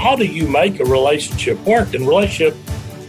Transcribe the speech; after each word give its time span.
how 0.00 0.16
do 0.16 0.24
you 0.24 0.48
make 0.48 0.80
a 0.80 0.84
relationship 0.84 1.58
work? 1.66 1.92
And 1.92 2.08
relationship, 2.08 2.56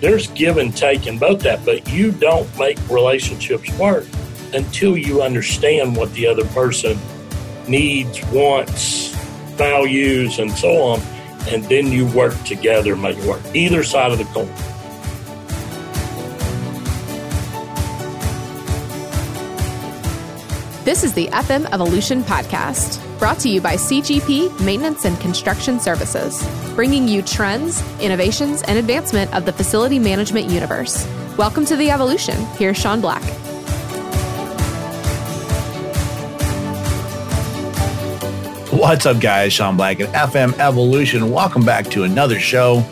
there's 0.01 0.27
give 0.31 0.57
and 0.57 0.75
take 0.75 1.07
in 1.07 1.17
both 1.17 1.39
that, 1.43 1.63
but 1.63 1.89
you 1.89 2.11
don't 2.11 2.45
make 2.59 2.77
relationships 2.89 3.71
work 3.77 4.05
until 4.53 4.97
you 4.97 5.21
understand 5.21 5.95
what 5.95 6.13
the 6.13 6.27
other 6.27 6.43
person 6.47 6.99
needs, 7.65 8.21
wants, 8.25 9.13
values, 9.55 10.37
and 10.37 10.51
so 10.51 10.81
on. 10.81 10.99
And 11.47 11.63
then 11.65 11.87
you 11.93 12.07
work 12.07 12.35
together, 12.43 12.97
make 12.97 13.17
it 13.17 13.25
work. 13.25 13.41
Either 13.55 13.83
side 13.83 14.11
of 14.11 14.17
the 14.17 14.25
coin. 14.25 14.53
This 20.83 21.05
is 21.05 21.13
the 21.13 21.27
FM 21.27 21.71
Evolution 21.71 22.23
Podcast, 22.23 23.00
brought 23.21 23.37
to 23.37 23.49
you 23.49 23.61
by 23.61 23.75
CGP 23.75 24.65
Maintenance 24.65 25.05
and 25.05 25.15
Construction 25.19 25.79
Services, 25.79 26.43
bringing 26.73 27.07
you 27.07 27.21
trends, 27.21 27.79
innovations, 27.99 28.63
and 28.63 28.79
advancement 28.79 29.31
of 29.31 29.45
the 29.45 29.53
facility 29.53 29.99
management 29.99 30.49
universe. 30.49 31.07
Welcome 31.37 31.63
to 31.65 31.75
the 31.75 31.91
evolution. 31.91 32.35
Here's 32.57 32.77
Sean 32.77 32.99
Black. 32.99 33.21
What's 38.71 39.05
up, 39.05 39.19
guys? 39.19 39.53
Sean 39.53 39.77
Black 39.77 39.99
at 39.99 40.31
FM 40.31 40.57
Evolution. 40.57 41.29
Welcome 41.29 41.63
back 41.63 41.85
to 41.91 42.01
another 42.01 42.39
show. 42.39 42.83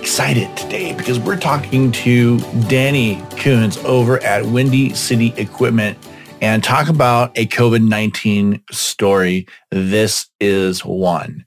Excited 0.00 0.56
today 0.56 0.94
because 0.94 1.20
we're 1.20 1.38
talking 1.38 1.92
to 1.92 2.40
Danny 2.66 3.22
Coons 3.38 3.76
over 3.84 4.20
at 4.24 4.44
Windy 4.44 4.94
City 4.94 5.32
Equipment 5.36 5.96
and 6.42 6.62
talk 6.62 6.88
about 6.88 7.38
a 7.38 7.46
COVID 7.46 7.86
19 7.86 8.62
story. 8.72 9.46
This 9.70 10.26
is 10.40 10.84
one. 10.84 11.46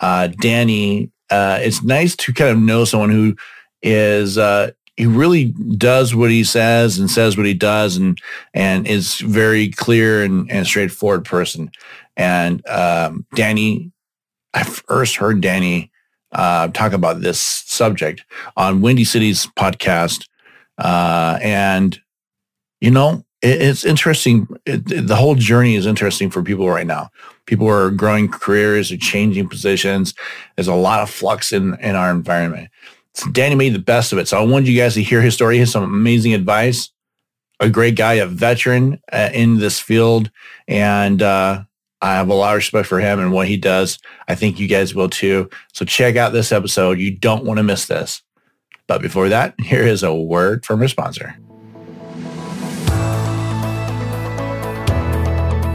Uh, 0.00 0.28
Danny, 0.40 1.10
uh, 1.30 1.58
it's 1.62 1.82
nice 1.82 2.14
to 2.16 2.34
kind 2.34 2.50
of 2.50 2.58
know 2.58 2.84
someone 2.84 3.10
who 3.10 3.34
is, 3.82 4.36
uh, 4.36 4.72
he 4.96 5.06
really 5.06 5.46
does 5.78 6.14
what 6.14 6.30
he 6.30 6.44
says 6.44 6.98
and 6.98 7.10
says 7.10 7.36
what 7.36 7.46
he 7.46 7.54
does 7.54 7.96
and, 7.96 8.20
and 8.52 8.86
is 8.86 9.16
very 9.16 9.70
clear 9.70 10.22
and, 10.22 10.50
and 10.52 10.66
straightforward 10.66 11.24
person. 11.24 11.70
And 12.16 12.66
um, 12.68 13.26
Danny, 13.34 13.90
I 14.52 14.64
first 14.64 15.16
heard 15.16 15.40
Danny 15.40 15.90
uh, 16.32 16.68
talk 16.68 16.92
about 16.92 17.22
this 17.22 17.40
subject 17.40 18.24
on 18.54 18.82
Windy 18.82 19.04
City's 19.04 19.46
podcast. 19.46 20.28
Uh, 20.76 21.38
and, 21.40 21.98
you 22.80 22.90
know, 22.90 23.25
it's 23.42 23.84
interesting. 23.84 24.48
It, 24.64 25.06
the 25.06 25.16
whole 25.16 25.34
journey 25.34 25.74
is 25.74 25.86
interesting 25.86 26.30
for 26.30 26.42
people 26.42 26.68
right 26.68 26.86
now. 26.86 27.10
People 27.46 27.68
are 27.68 27.90
growing 27.90 28.28
careers, 28.28 28.90
are 28.90 28.96
changing 28.96 29.48
positions. 29.48 30.14
There's 30.56 30.68
a 30.68 30.74
lot 30.74 31.00
of 31.00 31.10
flux 31.10 31.52
in, 31.52 31.74
in 31.80 31.94
our 31.94 32.10
environment. 32.10 32.70
So 33.14 33.30
Danny 33.30 33.54
made 33.54 33.74
the 33.74 33.78
best 33.78 34.12
of 34.12 34.18
it. 34.18 34.28
So 34.28 34.38
I 34.38 34.44
wanted 34.44 34.68
you 34.68 34.76
guys 34.78 34.94
to 34.94 35.02
hear 35.02 35.22
his 35.22 35.34
story. 35.34 35.54
He 35.54 35.60
has 35.60 35.70
some 35.70 35.84
amazing 35.84 36.34
advice. 36.34 36.90
A 37.60 37.70
great 37.70 37.96
guy, 37.96 38.14
a 38.14 38.26
veteran 38.26 39.00
uh, 39.12 39.30
in 39.32 39.58
this 39.58 39.80
field. 39.80 40.30
And 40.68 41.22
uh, 41.22 41.62
I 42.02 42.14
have 42.14 42.28
a 42.28 42.34
lot 42.34 42.52
of 42.52 42.56
respect 42.56 42.88
for 42.88 43.00
him 43.00 43.18
and 43.18 43.32
what 43.32 43.48
he 43.48 43.56
does. 43.56 43.98
I 44.28 44.34
think 44.34 44.58
you 44.58 44.68
guys 44.68 44.94
will 44.94 45.08
too. 45.08 45.48
So 45.72 45.84
check 45.84 46.16
out 46.16 46.32
this 46.32 46.52
episode. 46.52 46.98
You 46.98 47.16
don't 47.16 47.44
want 47.44 47.58
to 47.58 47.62
miss 47.62 47.86
this. 47.86 48.22
But 48.86 49.02
before 49.02 49.28
that, 49.30 49.54
here 49.60 49.82
is 49.82 50.02
a 50.02 50.14
word 50.14 50.66
from 50.66 50.82
our 50.82 50.88
sponsor. 50.88 51.36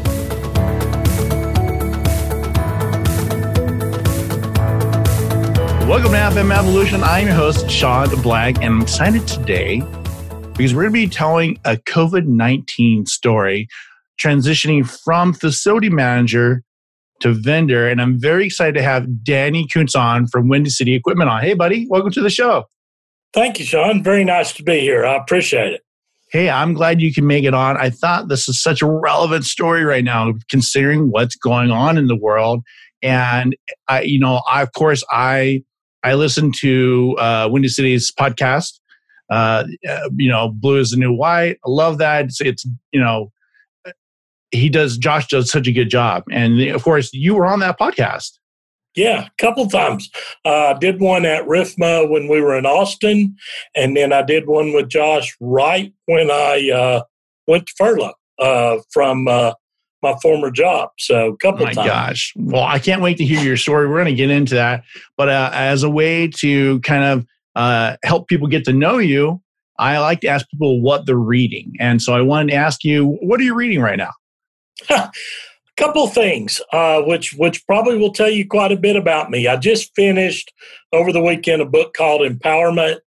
Welcome 5.89 6.13
to 6.13 6.19
FM 6.19 6.57
Evolution. 6.57 7.03
I'm 7.03 7.27
your 7.27 7.37
host, 7.37 7.71
Sean 7.71 8.09
Black, 8.23 8.57
and 8.57 8.65
I'm 8.65 8.81
excited 8.81 9.29
today 9.29 9.83
because 10.57 10.75
we're 10.75 10.85
going 10.85 10.95
to 10.95 11.01
be 11.01 11.09
telling 11.09 11.59
a 11.67 11.77
COVID 11.77 12.27
19 12.27 13.05
story, 13.07 13.69
transitioning 14.19 14.89
from 14.89 15.35
facility 15.35 15.91
manager 15.91 16.63
to 17.21 17.35
vendor. 17.35 17.89
And 17.89 18.01
I'm 18.01 18.19
very 18.19 18.47
excited 18.47 18.75
to 18.77 18.83
have 18.83 19.25
Danny 19.25 19.67
Kuntz 19.67 19.95
on 19.95 20.27
from 20.27 20.49
Windy 20.49 20.71
City 20.71 20.95
Equipment 20.95 21.29
on. 21.29 21.43
Hey, 21.43 21.53
buddy, 21.55 21.87
welcome 21.89 22.13
to 22.13 22.23
the 22.23 22.31
show. 22.31 22.65
Thank 23.35 23.59
you, 23.59 23.65
Sean. 23.65 24.03
Very 24.03 24.25
nice 24.25 24.53
to 24.53 24.63
be 24.63 24.79
here. 24.79 25.05
I 25.05 25.17
appreciate 25.17 25.73
it. 25.73 25.81
Hey, 26.31 26.49
I'm 26.49 26.73
glad 26.73 27.01
you 27.01 27.13
can 27.13 27.27
make 27.27 27.45
it 27.45 27.53
on. 27.53 27.77
I 27.77 27.91
thought 27.91 28.29
this 28.29 28.49
is 28.49 28.63
such 28.63 28.81
a 28.81 28.87
relevant 28.87 29.45
story 29.45 29.85
right 29.85 30.05
now, 30.05 30.33
considering 30.49 31.11
what's 31.11 31.35
going 31.35 31.71
on 31.71 31.99
in 31.99 32.07
the 32.07 32.17
world. 32.17 32.63
And 33.03 33.57
I, 33.89 34.03
you 34.03 34.19
know, 34.21 34.41
I, 34.49 34.63
of 34.63 34.73
course, 34.73 35.05
I 35.11 35.63
I 36.05 36.15
listen 36.15 36.53
to 36.61 37.17
uh, 37.19 37.49
Windy 37.51 37.69
City's 37.69 38.13
podcast, 38.13 38.79
uh, 39.31 39.65
uh, 39.89 40.11
you 40.17 40.31
know, 40.31 40.51
blue 40.51 40.79
is 40.79 40.91
the 40.91 40.97
new 40.97 41.13
white. 41.13 41.59
I 41.65 41.69
love 41.69 41.99
that. 41.99 42.27
It's, 42.27 42.41
it's, 42.41 42.67
you 42.93 43.01
know, 43.01 43.33
he 44.51 44.69
does. 44.69 44.97
Josh 44.97 45.27
does 45.29 45.51
such 45.51 45.67
a 45.67 45.73
good 45.73 45.89
job, 45.89 46.23
and 46.31 46.61
of 46.71 46.85
course, 46.85 47.13
you 47.13 47.35
were 47.35 47.47
on 47.47 47.61
that 47.61 47.79
podcast. 47.79 48.39
Yeah, 48.97 49.27
a 49.27 49.31
couple 49.39 49.67
times. 49.69 50.11
Uh, 50.45 50.75
I 50.75 50.79
did 50.79 51.01
one 51.01 51.25
at 51.25 51.45
RIFMA 51.47 52.09
when 52.09 52.29
we 52.29 52.41
were 52.41 52.57
in 52.57 52.65
Austin, 52.67 53.37
and 53.75 53.97
then 53.97 54.13
I 54.13 54.23
did 54.23 54.47
one 54.47 54.73
with 54.73 54.89
Josh 54.89 55.37
right 55.41 55.93
when 56.07 56.31
I 56.31 56.71
uh, 56.71 57.03
went 57.47 57.67
to 57.67 57.75
furlough 57.77 58.15
uh, 58.39 58.79
from 58.93 59.27
uh, 59.27 59.55
my 60.03 60.15
former 60.23 60.51
job. 60.51 60.91
So 60.99 61.29
a 61.33 61.37
couple 61.39 61.67
My 61.67 61.73
times. 61.73 61.89
gosh. 61.89 62.33
Well, 62.37 62.63
I 62.63 62.79
can't 62.79 63.03
wait 63.03 63.17
to 63.19 63.25
hear 63.25 63.41
your 63.41 63.57
story. 63.57 63.89
We're 63.89 63.97
going 63.97 64.07
to 64.07 64.15
get 64.15 64.31
into 64.31 64.55
that. 64.55 64.85
But 65.17 65.29
uh, 65.29 65.51
as 65.53 65.83
a 65.83 65.91
way 65.91 66.29
to 66.39 66.79
kind 66.81 67.05
of 67.05 67.27
uh, 67.57 67.97
help 68.05 68.29
people 68.29 68.47
get 68.47 68.65
to 68.67 68.73
know 68.73 68.99
you, 68.99 69.41
I 69.79 69.99
like 69.99 70.21
to 70.21 70.29
ask 70.29 70.49
people 70.51 70.81
what 70.81 71.07
they're 71.07 71.17
reading. 71.17 71.73
And 71.81 72.01
so 72.01 72.15
I 72.15 72.21
wanted 72.21 72.53
to 72.53 72.57
ask 72.57 72.85
you, 72.85 73.19
what 73.23 73.41
are 73.41 73.43
you 73.43 73.55
reading 73.55 73.81
right 73.81 73.99
now? 73.99 74.13
couple 75.77 76.07
things, 76.07 76.61
uh, 76.73 77.03
which 77.03 77.35
which 77.35 77.67
probably 77.67 77.99
will 77.99 78.13
tell 78.13 78.31
you 78.31 78.47
quite 78.47 78.73
a 78.73 78.77
bit 78.77 78.97
about 78.97 79.31
me. 79.31 79.49
I 79.49 79.57
just 79.57 79.95
finished 79.95 80.53
over 80.93 81.13
the 81.13 81.23
weekend 81.23 81.63
a 81.63 81.67
book 81.67 81.95
called 81.95 82.21
Empowerment. 82.21 82.99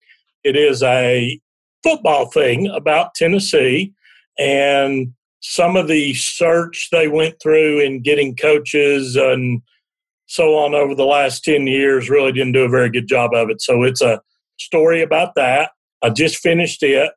It 0.43 0.55
is 0.55 0.83
a 0.83 1.39
football 1.83 2.25
thing 2.25 2.67
about 2.67 3.15
Tennessee 3.15 3.93
and 4.37 5.13
some 5.39 5.75
of 5.75 5.87
the 5.87 6.13
search 6.13 6.89
they 6.91 7.07
went 7.07 7.35
through 7.41 7.79
in 7.79 8.01
getting 8.01 8.35
coaches 8.35 9.15
and 9.15 9.61
so 10.25 10.55
on 10.55 10.75
over 10.75 10.93
the 10.93 11.05
last 11.05 11.43
10 11.45 11.67
years 11.67 12.09
really 12.09 12.31
didn't 12.31 12.51
do 12.51 12.65
a 12.65 12.69
very 12.69 12.89
good 12.89 13.07
job 13.07 13.33
of 13.33 13.49
it. 13.49 13.61
So 13.61 13.83
it's 13.83 14.01
a 14.01 14.21
story 14.57 15.01
about 15.01 15.35
that. 15.35 15.71
I 16.03 16.09
just 16.09 16.37
finished 16.37 16.83
it. 16.83 17.11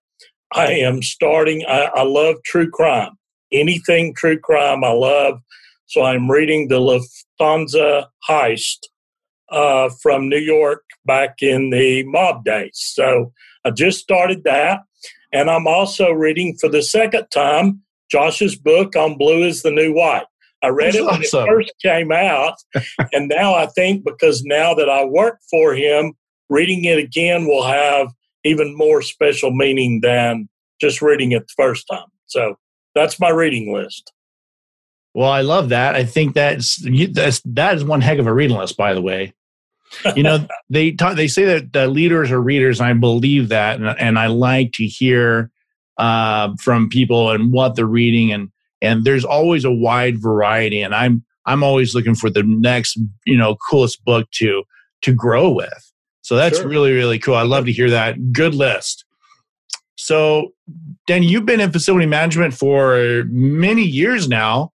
I 0.54 0.72
am 0.72 1.02
starting, 1.02 1.64
I, 1.66 1.90
I 1.94 2.02
love 2.02 2.36
true 2.44 2.70
crime. 2.70 3.12
Anything 3.52 4.14
true 4.14 4.38
crime, 4.38 4.84
I 4.84 4.92
love. 4.92 5.40
So 5.86 6.02
I'm 6.02 6.30
reading 6.30 6.68
the 6.68 6.78
Lufthansa 6.78 8.06
heist 8.28 8.78
uh, 9.50 9.90
from 10.02 10.28
New 10.28 10.38
York 10.38 10.84
back 11.04 11.42
in 11.42 11.70
the 11.70 12.04
mob 12.04 12.44
days. 12.44 12.72
So 12.74 13.32
I 13.64 13.70
just 13.70 13.98
started 13.98 14.44
that. 14.44 14.80
And 15.32 15.50
I'm 15.50 15.66
also 15.66 16.10
reading 16.10 16.56
for 16.60 16.68
the 16.68 16.82
second 16.82 17.26
time 17.32 17.82
Josh's 18.10 18.56
book 18.56 18.96
on 18.96 19.16
Blue 19.16 19.44
is 19.44 19.62
the 19.62 19.70
New 19.70 19.92
White. 19.94 20.26
I 20.62 20.68
read 20.68 20.94
That's 20.94 20.96
it 20.96 21.04
when 21.04 21.20
awesome. 21.20 21.44
it 21.44 21.46
first 21.46 21.72
came 21.82 22.12
out. 22.12 22.54
and 23.12 23.28
now 23.28 23.54
I 23.54 23.66
think 23.66 24.04
because 24.04 24.42
now 24.44 24.74
that 24.74 24.88
I 24.88 25.04
work 25.04 25.38
for 25.50 25.74
him, 25.74 26.14
reading 26.48 26.84
it 26.84 26.98
again 26.98 27.46
will 27.46 27.64
have 27.64 28.08
even 28.44 28.76
more 28.76 29.02
special 29.02 29.52
meaning 29.52 30.00
than 30.02 30.48
just 30.80 31.00
reading 31.00 31.32
it 31.32 31.46
the 31.46 31.54
first 31.56 31.86
time. 31.90 32.06
So 32.26 32.56
that's 32.94 33.20
my 33.20 33.30
reading 33.30 33.72
list. 33.72 34.12
Well, 35.14 35.30
I 35.30 35.40
love 35.40 35.70
that. 35.70 35.94
I 35.94 36.04
think 36.04 36.34
that's 36.34 36.76
that's 37.12 37.40
that 37.44 37.74
is 37.74 37.84
one 37.84 38.00
heck 38.00 38.18
of 38.18 38.26
a 38.26 38.32
reading 38.32 38.56
list, 38.56 38.76
by 38.76 38.94
the 38.94 39.02
way. 39.02 39.34
you 40.14 40.22
know, 40.22 40.46
they 40.70 40.92
talk, 40.92 41.16
they 41.16 41.28
say 41.28 41.44
that 41.44 41.72
the 41.72 41.88
leaders 41.88 42.30
are 42.30 42.40
readers, 42.40 42.80
and 42.80 42.88
I 42.88 42.92
believe 42.92 43.48
that, 43.48 43.80
and, 43.80 43.88
and 43.98 44.18
I 44.18 44.28
like 44.28 44.72
to 44.74 44.86
hear 44.86 45.50
uh, 45.98 46.54
from 46.60 46.88
people 46.88 47.30
and 47.30 47.52
what 47.52 47.74
they're 47.74 47.86
reading, 47.86 48.32
and 48.32 48.50
and 48.80 49.04
there's 49.04 49.24
always 49.24 49.64
a 49.64 49.72
wide 49.72 50.20
variety, 50.22 50.80
and 50.80 50.94
I'm 50.94 51.24
I'm 51.44 51.64
always 51.64 51.94
looking 51.94 52.14
for 52.14 52.30
the 52.30 52.44
next 52.44 52.98
you 53.26 53.36
know 53.36 53.56
coolest 53.68 54.04
book 54.04 54.30
to 54.34 54.62
to 55.02 55.12
grow 55.12 55.50
with. 55.50 55.92
So 56.22 56.36
that's 56.36 56.58
sure. 56.58 56.68
really 56.68 56.92
really 56.92 57.18
cool. 57.18 57.34
I 57.34 57.42
love 57.42 57.66
to 57.66 57.72
hear 57.72 57.90
that. 57.90 58.32
Good 58.32 58.54
list. 58.54 59.04
So, 60.02 60.54
Dan, 61.06 61.22
you've 61.22 61.44
been 61.44 61.60
in 61.60 61.72
facility 61.72 62.06
management 62.06 62.54
for 62.54 63.24
many 63.28 63.82
years 63.82 64.28
now. 64.28 64.72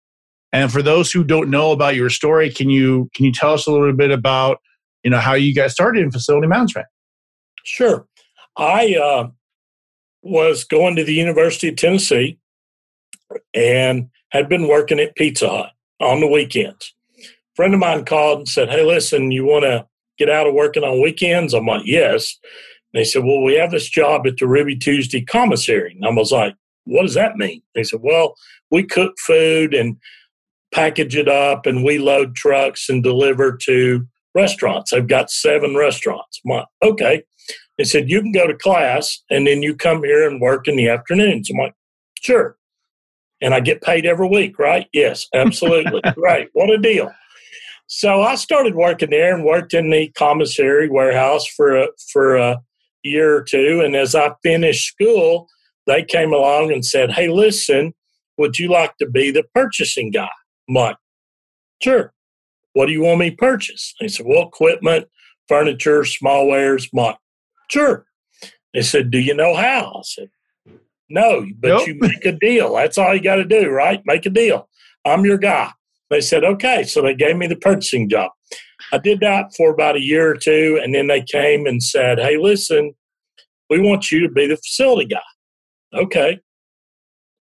And 0.50 0.72
for 0.72 0.81
those 0.81 1.12
who 1.12 1.25
don't 1.25 1.50
know 1.50 1.72
about 1.72 1.94
your 1.94 2.08
story, 2.08 2.50
can 2.50 2.70
you 2.70 3.11
can 3.14 3.26
you 3.26 3.32
tell 3.32 3.52
us 3.52 3.67
a 3.67 3.70
little 3.70 3.93
bit 3.93 4.11
about 4.11 4.61
you 5.05 5.11
know 5.11 5.19
how 5.19 5.34
you 5.34 5.55
guys 5.55 5.72
started 5.72 6.02
in 6.02 6.11
facility 6.11 6.46
management? 6.46 6.87
Sure. 7.64 8.06
I 8.56 8.96
uh, 8.96 9.28
was 10.22 10.64
going 10.64 10.96
to 10.96 11.05
the 11.05 11.12
University 11.12 11.69
of 11.69 11.76
Tennessee 11.76 12.38
and 13.55 14.08
had 14.31 14.49
been 14.49 14.69
working 14.69 14.99
at 14.99 15.14
Pizza 15.16 15.49
Hut 15.49 15.70
on 16.00 16.20
the 16.20 16.26
weekends. 16.26 16.94
A 17.19 17.23
friend 17.56 17.75
of 17.75 17.81
mine 17.81 18.06
called 18.06 18.38
and 18.38 18.49
said, 18.49 18.70
Hey, 18.70 18.84
listen, 18.84 19.31
you 19.31 19.44
want 19.44 19.64
to 19.64 19.87
get 20.19 20.31
out 20.31 20.46
of 20.46 20.55
working 20.55 20.82
on 20.82 21.02
weekends? 21.02 21.52
I'm 21.52 21.66
like, 21.66 21.82
Yes. 21.84 22.38
They 22.94 23.04
said, 23.04 23.25
Well, 23.25 23.42
we 23.42 23.54
have 23.54 23.70
this 23.70 23.88
job 23.88 24.26
at 24.26 24.37
the 24.38 24.46
Ruby 24.46 24.76
Tuesday 24.76 25.22
commissary. 25.22 25.92
And 25.94 26.04
I 26.04 26.10
was 26.10 26.32
like, 26.32 26.54
What 26.84 27.02
does 27.02 27.14
that 27.14 27.37
mean? 27.37 27.62
They 27.75 27.84
said, 27.84 28.00
Well, 28.02 28.34
we 28.70 28.84
cook 28.84 29.14
food 29.19 29.75
and 29.75 29.96
package 30.72 31.16
it 31.16 31.28
up 31.28 31.66
and 31.66 31.84
we 31.84 31.98
load 31.98 32.34
trucks 32.34 32.88
and 32.88 33.02
deliver 33.02 33.56
to 33.56 34.06
restaurants. 34.34 34.90
They've 34.90 35.06
got 35.06 35.31
seven 35.31 35.76
restaurants. 35.76 36.40
I'm 36.44 36.52
like, 36.52 36.66
okay. 36.82 37.22
They 37.78 37.84
said, 37.84 38.10
you 38.10 38.20
can 38.20 38.32
go 38.32 38.46
to 38.46 38.54
class 38.54 39.22
and 39.31 39.46
then 39.46 39.62
you 39.62 39.75
come 39.75 40.04
here 40.04 40.28
and 40.28 40.40
work 40.40 40.69
in 40.69 40.76
the 40.76 40.88
afternoons. 40.88 41.50
I'm 41.50 41.56
like, 41.56 41.75
sure. 42.20 42.56
And 43.40 43.54
I 43.54 43.60
get 43.60 43.82
paid 43.82 44.04
every 44.04 44.28
week, 44.28 44.58
right? 44.58 44.87
Yes, 44.92 45.26
absolutely. 45.34 46.02
Great. 46.14 46.50
What 46.52 46.70
a 46.70 46.78
deal. 46.78 47.10
So 47.87 48.22
I 48.22 48.34
started 48.37 48.75
working 48.75 49.10
there 49.10 49.34
and 49.34 49.44
worked 49.44 49.75
in 49.75 49.90
the 49.90 50.08
commissary 50.10 50.88
warehouse 50.88 51.46
for 51.46 51.76
a, 51.76 51.88
for 52.12 52.37
a 52.37 52.60
year 53.02 53.37
or 53.37 53.43
two. 53.43 53.81
And 53.85 53.97
as 53.97 54.14
I 54.14 54.32
finished 54.43 54.88
school, 54.88 55.49
they 55.87 56.05
came 56.05 56.32
along 56.32 56.73
and 56.73 56.85
said, 56.85 57.12
Hey, 57.12 57.29
listen, 57.29 57.94
would 58.41 58.58
you 58.58 58.69
like 58.69 58.97
to 58.97 59.06
be 59.06 59.31
the 59.31 59.44
purchasing 59.55 60.11
guy? 60.11 60.31
I'm 60.69 60.75
like, 60.75 60.97
sure. 61.82 62.12
What 62.73 62.87
do 62.87 62.93
you 62.93 63.02
want 63.02 63.20
me 63.20 63.31
to 63.31 63.37
purchase? 63.37 63.94
They 64.00 64.08
said, 64.08 64.26
well, 64.26 64.47
equipment, 64.47 65.08
furniture, 65.49 66.05
small 66.05 66.49
wares. 66.49 66.88
I'm 66.93 67.02
like, 67.02 67.17
sure. 67.70 68.06
They 68.73 68.82
said, 68.82 69.11
do 69.11 69.19
you 69.19 69.35
know 69.35 69.55
how? 69.55 69.97
I 69.97 70.02
said, 70.05 70.31
no, 71.08 71.44
but 71.58 71.69
nope. 71.69 71.88
you 71.88 71.97
make 71.99 72.25
a 72.25 72.32
deal. 72.32 72.75
That's 72.75 72.97
all 72.97 73.14
you 73.14 73.20
got 73.20 73.37
to 73.37 73.44
do, 73.44 73.69
right? 73.69 74.00
Make 74.06 74.25
a 74.26 74.31
deal. 74.31 74.69
I'm 75.05 75.25
your 75.25 75.38
guy. 75.38 75.73
They 76.08 76.20
said, 76.20 76.44
okay. 76.44 76.85
So 76.85 77.02
they 77.02 77.14
gave 77.14 77.37
me 77.37 77.49
the 77.49 77.56
purchasing 77.56 78.08
job. 78.08 78.31
I 78.92 78.98
did 78.98 79.20
that 79.20 79.54
for 79.56 79.70
about 79.70 79.96
a 79.96 80.04
year 80.04 80.31
or 80.31 80.37
two. 80.37 80.81
And 80.82 80.94
then 80.94 81.06
they 81.06 81.22
came 81.22 81.66
and 81.66 81.82
said, 81.82 82.19
hey, 82.19 82.37
listen, 82.37 82.94
we 83.69 83.81
want 83.81 84.10
you 84.10 84.20
to 84.20 84.28
be 84.28 84.46
the 84.46 84.56
facility 84.56 85.06
guy. 85.06 85.20
Okay. 85.94 86.40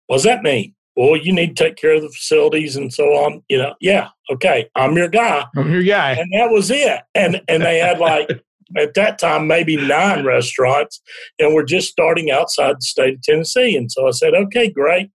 What 0.08 0.18
does 0.18 0.24
that 0.24 0.44
mean? 0.44 0.76
well, 0.96 1.18
you 1.18 1.34
need 1.34 1.58
to 1.58 1.64
take 1.64 1.76
care 1.76 1.94
of 1.94 2.02
the 2.02 2.10
facilities 2.10 2.76
and 2.76 2.94
so 2.94 3.04
on. 3.16 3.44
You 3.50 3.58
know, 3.58 3.76
yeah, 3.82 4.10
okay, 4.32 4.70
I'm 4.76 4.96
your 4.96 5.10
guy. 5.10 5.46
I'm 5.56 5.72
your 5.72 5.84
guy. 5.84 6.12
And 6.14 6.32
that 6.34 6.52
was 6.52 6.72
it. 6.72 7.02
And 7.14 7.42
and 7.48 7.64
they 7.64 7.80
had 7.80 8.00
like 8.00 8.30
at 8.78 8.94
that 8.94 9.20
time 9.20 9.48
maybe 9.48 9.76
nine 9.76 10.26
restaurants, 10.26 11.02
and 11.40 11.54
we're 11.54 11.66
just 11.66 11.90
starting 11.90 12.32
outside 12.32 12.78
the 12.78 12.82
state 12.82 13.16
of 13.16 13.22
Tennessee. 13.22 13.76
And 13.76 13.92
so 13.92 14.08
I 14.08 14.12
said, 14.12 14.34
okay, 14.34 14.70
great, 14.70 15.12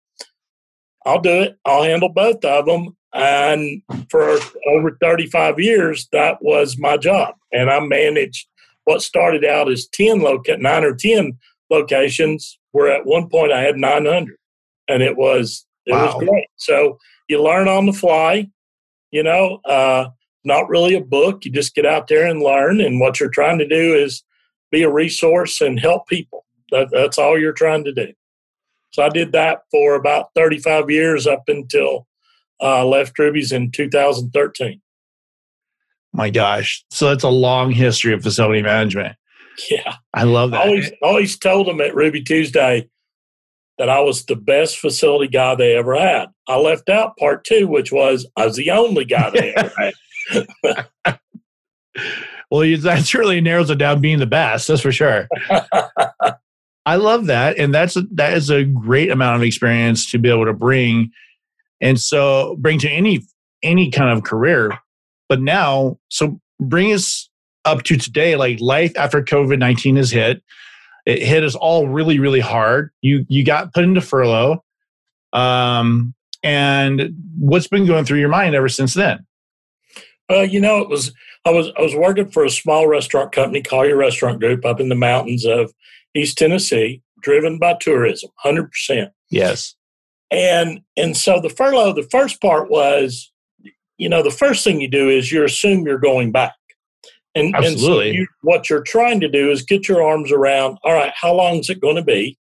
I'll 1.07 1.21
do 1.21 1.43
it. 1.43 1.57
I'll 1.65 1.85
handle 1.85 2.09
both 2.09 2.45
of 2.45 2.67
them. 2.67 2.97
And 3.15 3.83
for 4.11 4.39
over 4.67 4.97
35 5.01 5.59
years, 5.59 6.09
that 6.13 6.39
was 6.43 6.77
my 6.79 6.97
job. 6.97 7.35
And 7.53 7.71
I 7.71 7.81
managed 7.81 8.47
what 8.85 9.03
started 9.03 9.45
out 9.45 9.71
as 9.71 9.87
10 9.89 10.21
loca- 10.21 10.59
nine 10.59 10.85
or 10.85 10.95
10 10.95 11.39
locations, 11.71 12.59
where 12.73 12.91
at 12.91 13.07
one 13.07 13.29
point 13.29 13.53
I 13.53 13.63
had 13.63 13.77
900. 13.77 14.37
And 14.89 15.03
it 15.03 15.17
was 15.17 15.67
it 15.87 15.93
wow. 15.93 16.07
was 16.07 16.25
great. 16.25 16.49
So 16.57 16.99
you 17.29 17.43
learn 17.43 17.69
on 17.69 17.87
the 17.87 17.93
fly, 17.93 18.49
you 19.11 19.23
know, 19.23 19.61
uh, 19.65 20.09
not 20.45 20.69
really 20.69 20.95
a 20.95 21.01
book. 21.01 21.45
You 21.45 21.53
just 21.53 21.75
get 21.75 21.87
out 21.87 22.09
there 22.09 22.27
and 22.27 22.43
learn. 22.43 22.81
And 22.81 23.01
what 23.01 23.21
you're 23.21 23.31
trying 23.31 23.59
to 23.59 23.69
do 23.69 23.95
is 23.95 24.23
be 24.71 24.83
a 24.83 24.91
resource 24.91 25.61
and 25.61 25.79
help 25.79 26.07
people. 26.09 26.45
That, 26.71 26.89
that's 26.91 27.19
all 27.19 27.39
you're 27.39 27.53
trying 27.53 27.85
to 27.85 27.93
do. 27.93 28.13
So 28.91 29.03
I 29.03 29.09
did 29.11 29.33
that 29.33 29.61
for 29.71 29.95
about 29.95 30.31
35 30.35 30.91
years 30.91 31.27
up 31.27 31.45
until 31.49 32.07
uh, 32.63 32.85
left 32.87 33.19
Ruby's 33.19 33.53
in 33.53 33.71
2013. 33.71 34.81
My 36.13 36.31
gosh. 36.31 36.85
So 36.91 37.13
it's 37.13 37.25
a 37.25 37.29
long 37.29 37.71
history 37.71 38.13
of 38.13 38.23
facility 38.23 38.63
management. 38.63 39.17
Yeah. 39.71 39.97
I 40.15 40.25
love 40.25 40.53
that. 40.53 40.61
I 40.61 40.67
always, 40.67 40.91
always 41.03 41.39
told 41.39 41.67
them 41.67 41.81
at 41.81 41.95
Ruby 41.95 42.23
Tuesday, 42.23 42.89
that 43.79 43.89
I 43.89 44.01
was 44.01 44.25
the 44.25 44.37
best 44.37 44.79
facility 44.79 45.29
guy 45.29 45.55
they 45.55 45.77
ever 45.77 45.99
had. 45.99 46.27
I 46.49 46.59
left 46.59 46.89
out 46.89 47.17
part 47.17 47.45
two, 47.45 47.69
which 47.69 47.93
was 47.93 48.27
I 48.37 48.47
was 48.47 48.57
the 48.57 48.71
only 48.73 49.05
guy 49.05 49.31
they 49.31 49.55
ever 49.57 49.73
had. 49.79 49.95
well, 52.51 52.79
that 52.81 53.05
certainly 53.05 53.41
narrows 53.41 53.71
it 53.71 53.79
down 53.79 54.01
being 54.01 54.19
the 54.19 54.27
best. 54.27 54.69
That's 54.69 54.83
for 54.83 54.93
sure. 54.93 55.29
I 56.87 56.97
love 56.97 57.27
that, 57.27 57.59
and 57.59 57.75
that's 57.75 57.97
a, 57.97 58.03
that 58.13 58.33
is 58.35 58.51
a 58.51 58.65
great 58.65 59.11
amount 59.11 59.37
of 59.37 59.43
experience 59.43 60.11
to 60.11 60.19
be 60.19 60.31
able 60.31 60.47
to 60.47 60.55
bring, 60.55 61.13
and 61.81 62.01
so 62.01 62.57
bring 62.59 62.79
to 62.81 62.89
any 62.89 63.21
any 63.63 63.91
kind 63.91 64.11
of 64.11 64.25
career. 64.25 64.79
But 65.29 65.41
now, 65.41 65.99
so 66.09 66.41
bring 66.61 66.93
us 66.93 67.29
up 67.65 67.83
to 67.85 67.97
today. 67.97 68.37
Like 68.37 68.61
life 68.61 68.97
after 68.97 69.23
COVID 69.23 69.59
nineteen 69.59 69.97
has 69.97 70.11
hit 70.11 70.43
it 71.09 71.23
hit 71.23 71.43
us 71.43 71.55
all 71.55 71.89
really, 71.89 72.19
really 72.19 72.39
hard. 72.41 72.91
You 73.01 73.25
you 73.29 73.43
got 73.43 73.73
put 73.73 73.85
into 73.85 74.03
furlough. 74.03 74.63
Um, 75.33 76.15
and 76.43 77.15
what's 77.39 77.67
been 77.67 77.87
going 77.87 78.05
through 78.05 78.21
your 78.21 78.29
mind 78.29 78.55
ever 78.55 78.69
since 78.69 78.93
then? 78.93 79.27
Well, 80.29 80.45
you 80.45 80.61
know, 80.61 80.81
it 80.81 80.91
was 80.91 81.15
I 81.47 81.51
was 81.51 81.71
I 81.79 81.81
was 81.81 81.95
working 81.95 82.31
for 82.31 82.45
a 82.45 82.51
small 82.51 82.87
restaurant 82.87 83.33
company, 83.33 83.63
Collier 83.63 83.97
Restaurant 83.97 84.39
Group, 84.39 84.67
up 84.67 84.81
in 84.81 84.91
the 84.91 84.95
mountains 84.95 85.47
of 85.47 85.73
East 86.15 86.37
Tennessee, 86.37 87.03
driven 87.23 87.59
by 87.59 87.79
tourism, 87.81 88.31
hundred 88.37 88.71
percent. 88.71 89.11
Yes. 89.31 89.75
And 90.31 90.81
and 90.97 91.17
so 91.17 91.41
the 91.41 91.49
furlough, 91.49 91.95
the 91.95 92.09
first 92.11 92.41
part 92.41 92.71
was, 92.71 93.33
you 93.97 94.09
know, 94.09 94.23
the 94.23 94.31
first 94.31 94.63
thing 94.65 94.81
you 94.81 94.89
do 94.89 95.09
is 95.09 95.33
you 95.33 95.45
assume 95.45 95.87
you're 95.87 95.99
going 95.99 96.33
back. 96.33 96.55
And, 97.35 97.55
Absolutely. 97.55 98.09
and 98.09 98.17
so 98.17 98.21
you, 98.21 98.27
what 98.43 98.71
you're 98.71 98.83
trying 98.83 99.21
to 99.21 99.29
do 99.29 99.51
is 99.51 99.63
get 99.63 99.89
your 99.89 100.03
arms 100.03 100.33
around, 100.33 100.79
all 100.83 100.93
right, 100.93 101.13
how 101.15 101.35
long 101.35 101.59
is 101.59 101.71
it 101.71 101.81
going 101.81 101.97
to 101.97 102.03
be? 102.03 102.39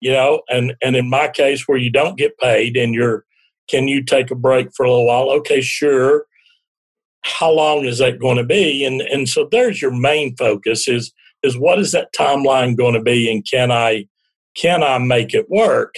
You 0.00 0.12
know, 0.12 0.42
and, 0.48 0.74
and 0.82 0.94
in 0.94 1.10
my 1.10 1.28
case 1.28 1.66
where 1.66 1.78
you 1.78 1.90
don't 1.90 2.18
get 2.18 2.38
paid 2.38 2.76
and 2.76 2.94
you're, 2.94 3.24
can 3.68 3.88
you 3.88 4.04
take 4.04 4.30
a 4.30 4.36
break 4.36 4.68
for 4.76 4.84
a 4.84 4.90
little 4.90 5.06
while? 5.06 5.30
Okay, 5.30 5.60
sure. 5.60 6.26
How 7.22 7.50
long 7.50 7.84
is 7.84 7.98
that 7.98 8.20
going 8.20 8.36
to 8.36 8.44
be? 8.44 8.84
And, 8.84 9.00
and 9.02 9.28
so 9.28 9.48
there's 9.50 9.82
your 9.82 9.90
main 9.90 10.36
focus 10.36 10.86
is, 10.86 11.12
is 11.42 11.58
what 11.58 11.78
is 11.78 11.92
that 11.92 12.12
timeline 12.16 12.76
going 12.76 12.94
to 12.94 13.02
be? 13.02 13.30
And 13.30 13.44
can 13.48 13.72
I, 13.72 14.06
can 14.54 14.82
I 14.82 14.98
make 14.98 15.34
it 15.34 15.50
work? 15.50 15.94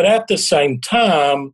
But 0.00 0.08
at 0.08 0.28
the 0.28 0.38
same 0.38 0.80
time, 0.80 1.52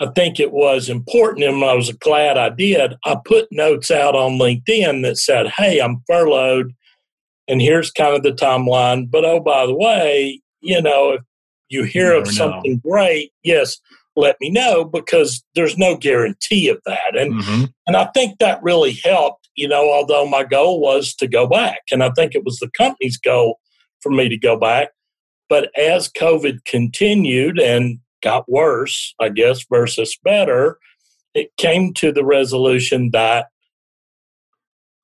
I 0.00 0.06
think 0.06 0.40
it 0.40 0.52
was 0.52 0.88
important, 0.88 1.44
and 1.44 1.62
I 1.62 1.74
was 1.74 1.92
glad 1.92 2.38
I 2.38 2.48
did. 2.48 2.94
I 3.04 3.18
put 3.22 3.46
notes 3.50 3.90
out 3.90 4.14
on 4.14 4.38
LinkedIn 4.38 5.02
that 5.02 5.18
said, 5.18 5.48
Hey, 5.48 5.78
I'm 5.78 6.02
furloughed, 6.06 6.72
and 7.46 7.60
here's 7.60 7.90
kind 7.90 8.16
of 8.16 8.22
the 8.22 8.32
timeline. 8.32 9.10
But 9.10 9.26
oh, 9.26 9.40
by 9.40 9.66
the 9.66 9.74
way, 9.74 10.40
you 10.62 10.80
know, 10.80 11.10
if 11.10 11.20
you 11.68 11.82
hear 11.84 12.14
you 12.14 12.22
of 12.22 12.28
something 12.28 12.80
know. 12.82 12.90
great, 12.90 13.32
yes, 13.44 13.76
let 14.16 14.36
me 14.40 14.48
know 14.48 14.82
because 14.82 15.44
there's 15.54 15.76
no 15.76 15.94
guarantee 15.94 16.70
of 16.70 16.80
that. 16.86 17.18
And 17.18 17.34
mm-hmm. 17.34 17.64
and 17.86 17.98
I 17.98 18.06
think 18.14 18.38
that 18.38 18.62
really 18.62 18.98
helped, 19.04 19.46
you 19.56 19.68
know, 19.68 19.92
although 19.92 20.26
my 20.26 20.42
goal 20.42 20.80
was 20.80 21.14
to 21.16 21.28
go 21.28 21.46
back. 21.46 21.82
And 21.92 22.02
I 22.02 22.12
think 22.16 22.34
it 22.34 22.46
was 22.46 22.60
the 22.60 22.70
company's 22.70 23.18
goal 23.18 23.58
for 24.00 24.10
me 24.10 24.30
to 24.30 24.38
go 24.38 24.58
back. 24.58 24.88
But 25.48 25.70
as 25.76 26.10
COVID 26.10 26.64
continued 26.64 27.58
and 27.58 27.98
got 28.22 28.48
worse, 28.50 29.14
I 29.20 29.30
guess, 29.30 29.64
versus 29.70 30.18
better, 30.22 30.78
it 31.34 31.56
came 31.56 31.94
to 31.94 32.12
the 32.12 32.24
resolution 32.24 33.10
that 33.12 33.46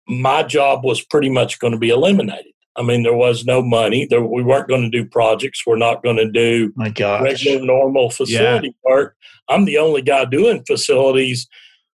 my 0.06 0.42
job 0.42 0.84
was 0.84 1.02
pretty 1.04 1.30
much 1.30 1.58
going 1.58 1.72
to 1.72 1.78
be 1.78 1.88
eliminated. 1.88 2.52
I 2.76 2.82
mean, 2.82 3.04
there 3.04 3.14
was 3.14 3.44
no 3.44 3.62
money. 3.62 4.06
There, 4.10 4.22
we 4.22 4.42
weren't 4.42 4.68
going 4.68 4.82
to 4.82 4.90
do 4.90 5.08
projects. 5.08 5.62
We're 5.64 5.76
not 5.76 6.02
going 6.02 6.16
to 6.16 6.30
do 6.30 6.72
My 6.74 6.90
gosh. 6.90 7.22
regular, 7.22 7.64
normal 7.64 8.10
facility 8.10 8.74
work. 8.82 9.16
I'm 9.48 9.64
the 9.64 9.78
only 9.78 10.02
guy 10.02 10.24
doing 10.24 10.64
facilities. 10.66 11.46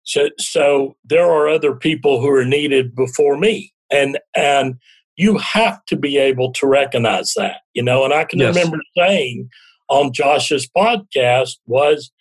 So, 0.03 0.29
so 0.37 0.95
there 1.03 1.25
are 1.25 1.49
other 1.49 1.75
people 1.75 2.21
who 2.21 2.29
are 2.29 2.45
needed 2.45 2.95
before 2.95 3.37
me, 3.37 3.73
and 3.91 4.19
and 4.35 4.75
you 5.17 5.37
have 5.39 5.83
to 5.87 5.95
be 5.97 6.17
able 6.17 6.53
to 6.53 6.67
recognize 6.67 7.33
that, 7.35 7.57
you 7.73 7.83
know. 7.83 8.05
And 8.05 8.13
I 8.13 8.23
can 8.23 8.39
Yes. 8.39 8.55
remember 8.55 8.77
saying 8.97 9.49
on 9.89 10.13
Josh's 10.13 10.67
podcast 10.67 11.57
was, 11.65 12.11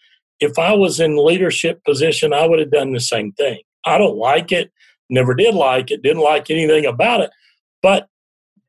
if 0.41 0.59
I 0.59 0.73
was 0.73 0.99
in 1.01 1.17
leadership 1.25 1.85
position, 1.85 2.33
I 2.33 2.47
would 2.47 2.59
have 2.59 2.71
done 2.71 2.93
the 2.93 3.01
same 3.01 3.33
thing. 3.33 3.61
I 3.85 3.99
don't 3.99 4.17
like 4.17 4.51
it, 4.53 4.71
never 5.09 5.35
did 5.35 5.55
like 5.55 5.91
it, 5.91 6.03
didn't 6.03 6.23
like 6.23 6.51
anything 6.51 6.85
about 6.87 7.21
it, 7.21 7.31
but 7.83 8.09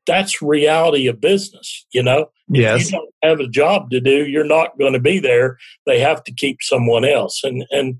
that's 0.06 0.40
reality 0.40 1.06
of 1.06 1.20
business, 1.20 1.84
you 1.92 2.02
know 2.02 2.30
Yes. 2.50 2.86
you 2.86 2.92
don't 2.98 3.10
have 3.22 3.40
a 3.40 3.48
job 3.48 3.90
to 3.90 4.00
do, 4.00 4.26
you're 4.26 4.42
not 4.44 4.78
going 4.78 4.94
to 4.94 4.98
be 5.00 5.18
there. 5.18 5.58
They 5.86 6.00
have 6.00 6.24
to 6.24 6.32
keep 6.32 6.58
someone 6.62 7.04
else, 7.04 7.42
and 7.44 7.64
and 7.70 7.96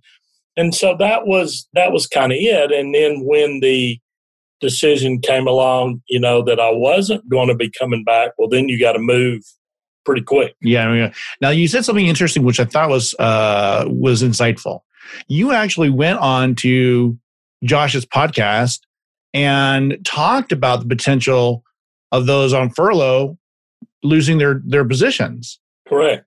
and 0.57 0.75
so 0.75 0.97
that 0.99 1.27
was 1.27 1.69
that 1.75 1.93
was 1.93 2.07
kind 2.07 2.33
of 2.33 2.39
it. 2.41 2.73
And 2.73 2.95
then 2.95 3.25
when 3.27 3.61
the 3.61 3.99
decision 4.61 5.21
came 5.21 5.47
along, 5.47 6.03
you 6.09 6.19
know 6.21 6.43
that 6.43 6.59
I 6.61 6.71
wasn't 6.73 7.29
going 7.29 7.49
to 7.49 7.55
be 7.55 7.71
coming 7.71 8.05
back. 8.05 8.33
Well, 8.39 8.49
then 8.49 8.69
you 8.69 8.79
got 8.79 8.93
to 8.93 8.99
move 8.99 9.43
pretty 10.05 10.23
quick. 10.23 10.55
Yeah. 10.61 10.93
yeah. 10.95 11.13
Now 11.41 11.51
you 11.51 11.69
said 11.69 11.85
something 11.85 12.07
interesting, 12.07 12.43
which 12.43 12.61
I 12.61 12.65
thought 12.65 12.89
was 12.89 13.15
uh, 13.19 13.85
was 13.89 14.23
insightful. 14.23 14.81
You 15.27 15.53
actually 15.53 15.91
went 15.91 16.19
on 16.19 16.55
to 16.57 17.19
Josh's 17.65 18.07
podcast 18.07 18.81
and 19.35 19.99
talked 20.05 20.53
about 20.53 20.81
the 20.81 20.87
potential 20.87 21.63
of 22.13 22.27
those 22.27 22.53
on 22.53 22.71
furlough 22.71 23.39
losing 24.03 24.39
their 24.39 24.63
their 24.65 24.85
positions. 24.85 25.61
Correct. 25.87 26.25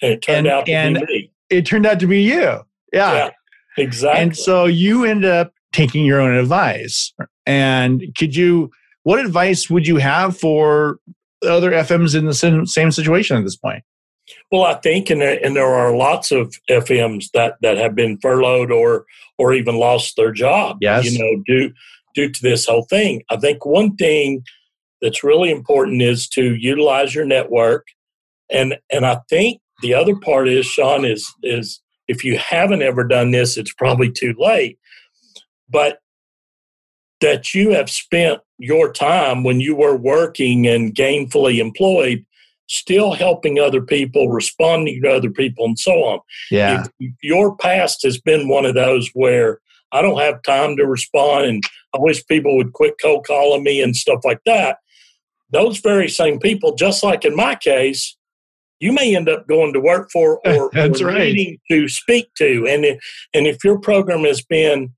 And 0.00 0.12
it 0.12 0.22
turned 0.22 0.46
And- 0.46 0.48
out 0.48 0.66
to 0.66 1.06
be 1.06 1.12
me. 1.12 1.32
It 1.50 1.64
turned 1.64 1.86
out 1.86 1.98
to 2.00 2.06
be 2.06 2.22
you. 2.22 2.60
Yeah. 2.92 3.14
Yeah, 3.14 3.30
exactly. 3.78 4.22
And 4.22 4.36
so 4.36 4.66
you 4.66 5.04
ended 5.04 5.30
up 5.30 5.52
taking 5.72 6.04
your 6.04 6.20
own 6.20 6.34
advice. 6.34 7.12
And 7.46 8.02
could 8.16 8.34
you, 8.34 8.70
what 9.02 9.18
advice 9.18 9.70
would 9.70 9.86
you 9.86 9.96
have 9.96 10.36
for 10.36 10.98
other 11.46 11.70
FMs 11.70 12.16
in 12.16 12.26
the 12.26 12.34
same, 12.34 12.90
situation 12.90 13.36
at 13.36 13.44
this 13.44 13.56
point? 13.56 13.84
Well, 14.50 14.64
I 14.64 14.74
think, 14.74 15.08
and 15.08 15.20
there, 15.20 15.38
and 15.42 15.56
there 15.56 15.74
are 15.74 15.96
lots 15.96 16.30
of 16.30 16.54
FMs 16.68 17.30
that, 17.32 17.54
that 17.62 17.78
have 17.78 17.94
been 17.94 18.18
furloughed 18.18 18.70
or 18.70 19.06
or 19.38 19.54
even 19.54 19.76
lost 19.76 20.16
their 20.16 20.32
job. 20.32 20.78
Yes. 20.80 21.10
you 21.10 21.18
know, 21.18 21.42
due 21.46 21.72
due 22.14 22.30
to 22.30 22.42
this 22.42 22.66
whole 22.66 22.84
thing. 22.84 23.22
I 23.30 23.36
think 23.36 23.64
one 23.64 23.96
thing 23.96 24.42
that's 25.00 25.24
really 25.24 25.50
important 25.50 26.02
is 26.02 26.28
to 26.30 26.56
utilize 26.56 27.14
your 27.14 27.24
network, 27.24 27.86
and 28.50 28.76
and 28.90 29.06
I 29.06 29.20
think 29.30 29.60
the 29.80 29.94
other 29.94 30.16
part 30.16 30.48
is 30.48 30.66
Sean 30.66 31.04
is 31.04 31.32
is 31.42 31.80
if 32.08 32.24
you 32.24 32.38
haven't 32.38 32.82
ever 32.82 33.04
done 33.04 33.30
this, 33.30 33.56
it's 33.56 33.72
probably 33.72 34.10
too 34.10 34.34
late, 34.38 34.78
but 35.68 35.98
that 37.20 37.52
you 37.54 37.72
have 37.72 37.90
spent 37.90 38.40
your 38.58 38.92
time 38.92 39.42
when 39.42 39.60
you 39.60 39.74
were 39.74 39.96
working 39.96 40.66
and 40.66 40.94
gainfully 40.94 41.58
employed 41.58 42.24
still 42.68 43.14
helping 43.14 43.58
other 43.58 43.80
people, 43.80 44.28
responding 44.28 45.02
to 45.02 45.10
other 45.10 45.30
people, 45.30 45.64
and 45.64 45.78
so 45.78 45.92
on. 46.04 46.20
Yeah. 46.50 46.84
If, 47.00 47.12
your 47.22 47.56
past 47.56 48.02
has 48.04 48.20
been 48.20 48.48
one 48.48 48.66
of 48.66 48.74
those 48.74 49.10
where 49.14 49.60
I 49.92 50.02
don't 50.02 50.20
have 50.20 50.42
time 50.42 50.76
to 50.76 50.86
respond 50.86 51.46
and 51.46 51.62
I 51.94 51.98
wish 51.98 52.26
people 52.26 52.56
would 52.56 52.74
quit 52.74 52.94
cold 53.00 53.26
calling 53.26 53.62
me 53.62 53.82
and 53.82 53.96
stuff 53.96 54.20
like 54.24 54.40
that, 54.44 54.78
those 55.50 55.78
very 55.78 56.08
same 56.08 56.38
people, 56.38 56.74
just 56.74 57.02
like 57.02 57.24
in 57.24 57.34
my 57.34 57.54
case, 57.54 58.16
you 58.80 58.92
may 58.92 59.16
end 59.16 59.28
up 59.28 59.48
going 59.48 59.72
to 59.72 59.80
work 59.80 60.10
for 60.12 60.40
or, 60.46 60.70
That's 60.72 61.00
or 61.00 61.06
right. 61.06 61.32
needing 61.32 61.58
to 61.70 61.88
speak 61.88 62.28
to. 62.36 62.66
And 62.68 62.84
if, 62.84 63.02
and 63.32 63.46
if 63.46 63.64
your 63.64 63.78
program 63.78 64.24
has 64.24 64.42
been 64.42 64.92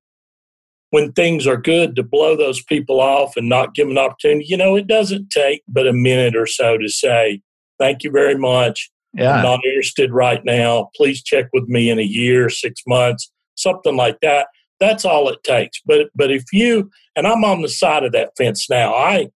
when 0.91 1.13
things 1.13 1.47
are 1.47 1.57
good 1.57 1.97
to 1.97 2.03
blow 2.03 2.37
those 2.37 2.63
people 2.63 3.01
off 3.01 3.37
and 3.37 3.49
not 3.49 3.75
give 3.75 3.87
them 3.89 3.97
an 3.97 4.03
opportunity, 4.05 4.45
you 4.49 4.57
know, 4.57 4.77
it 4.77 4.87
doesn't 4.87 5.31
take 5.31 5.63
but 5.69 5.87
a 5.87 5.93
minute 5.93 6.37
or 6.37 6.47
so 6.47 6.77
to 6.79 6.89
say, 6.89 7.41
thank 7.79 8.03
you 8.03 8.11
very 8.11 8.37
much. 8.37 8.91
I'm 9.17 9.23
Yeah. 9.23 9.43
not 9.43 9.65
interested 9.65 10.13
right 10.13 10.45
now. 10.45 10.91
Please 10.97 11.23
check 11.23 11.47
with 11.53 11.69
me 11.69 11.91
in 11.91 11.99
a 11.99 12.03
year, 12.03 12.49
six 12.51 12.83
months, 12.87 13.31
something 13.57 13.97
like 13.97 14.19
that. 14.23 14.49
That's 14.81 15.05
all 15.05 15.29
it 15.29 15.43
takes. 15.45 15.81
But 15.87 16.09
but 16.15 16.31
if 16.31 16.45
you 16.53 16.91
and 17.17 17.27
I'm 17.27 17.45
on 17.45 17.63
the 17.63 17.69
side 17.69 18.05
of 18.05 18.13
that 18.13 18.31
fence 18.37 18.69
now, 18.71 18.95
I 18.95 19.29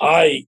I 0.00 0.44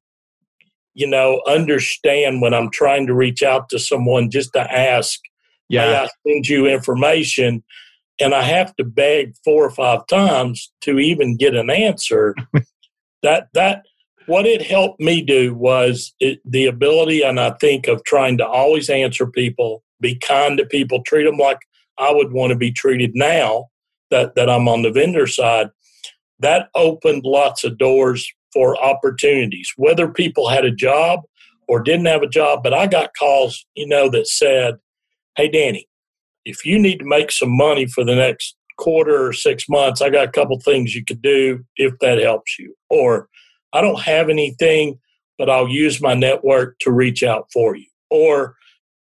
you 0.94 1.06
know 1.06 1.42
understand 1.46 2.40
when 2.40 2.54
I'm 2.54 2.70
trying 2.70 3.06
to 3.08 3.14
reach 3.14 3.42
out 3.42 3.68
to 3.70 3.78
someone 3.78 4.30
just 4.30 4.52
to 4.54 4.60
ask, 4.72 5.20
Yeah. 5.68 6.02
I 6.04 6.08
send 6.26 6.48
you 6.48 6.66
information? 6.66 7.62
And 8.20 8.34
I 8.34 8.42
have 8.42 8.74
to 8.76 8.84
beg 8.84 9.34
four 9.44 9.64
or 9.64 9.70
five 9.70 10.06
times 10.06 10.72
to 10.82 10.98
even 10.98 11.36
get 11.36 11.54
an 11.54 11.70
answer. 11.70 12.34
that 13.22 13.48
that 13.54 13.82
what 14.26 14.46
it 14.46 14.62
helped 14.62 15.00
me 15.00 15.22
do 15.22 15.54
was 15.54 16.14
it, 16.18 16.40
the 16.44 16.66
ability, 16.66 17.22
and 17.22 17.38
I 17.38 17.50
think 17.52 17.86
of 17.86 18.02
trying 18.04 18.38
to 18.38 18.46
always 18.46 18.90
answer 18.90 19.26
people, 19.26 19.82
be 20.00 20.16
kind 20.16 20.58
to 20.58 20.66
people, 20.66 21.02
treat 21.02 21.24
them 21.24 21.36
like 21.36 21.58
I 21.98 22.12
would 22.12 22.32
want 22.32 22.50
to 22.50 22.56
be 22.56 22.72
treated 22.72 23.12
now 23.14 23.66
that 24.10 24.34
that 24.34 24.50
I'm 24.50 24.68
on 24.68 24.82
the 24.82 24.90
vendor 24.90 25.26
side. 25.26 25.68
That 26.38 26.68
opened 26.74 27.24
lots 27.24 27.64
of 27.64 27.78
doors 27.78 28.30
for 28.52 28.82
opportunities, 28.82 29.72
whether 29.76 30.08
people 30.08 30.48
had 30.48 30.64
a 30.64 30.70
job 30.70 31.20
or 31.68 31.80
didn't 31.80 32.06
have 32.06 32.22
a 32.22 32.28
job. 32.28 32.62
But 32.62 32.74
I 32.74 32.86
got 32.86 33.10
calls, 33.18 33.64
you 33.74 33.86
know, 33.86 34.08
that 34.10 34.26
said, 34.26 34.76
"Hey, 35.36 35.48
Danny, 35.48 35.86
if 36.46 36.64
you 36.64 36.78
need 36.78 37.00
to 37.00 37.04
make 37.04 37.32
some 37.32 37.54
money 37.54 37.86
for 37.86 38.04
the 38.04 38.14
next 38.14 38.56
quarter 38.78 39.26
or 39.26 39.32
six 39.32 39.68
months, 39.68 40.00
I 40.00 40.10
got 40.10 40.28
a 40.28 40.32
couple 40.32 40.58
things 40.60 40.94
you 40.94 41.04
could 41.04 41.20
do 41.20 41.64
if 41.76 41.92
that 42.00 42.18
helps 42.18 42.58
you. 42.58 42.74
Or 42.88 43.28
I 43.72 43.80
don't 43.80 44.00
have 44.00 44.30
anything, 44.30 44.98
but 45.38 45.50
I'll 45.50 45.68
use 45.68 46.00
my 46.00 46.14
network 46.14 46.78
to 46.80 46.92
reach 46.92 47.22
out 47.24 47.48
for 47.52 47.74
you. 47.76 47.86
Or 48.10 48.54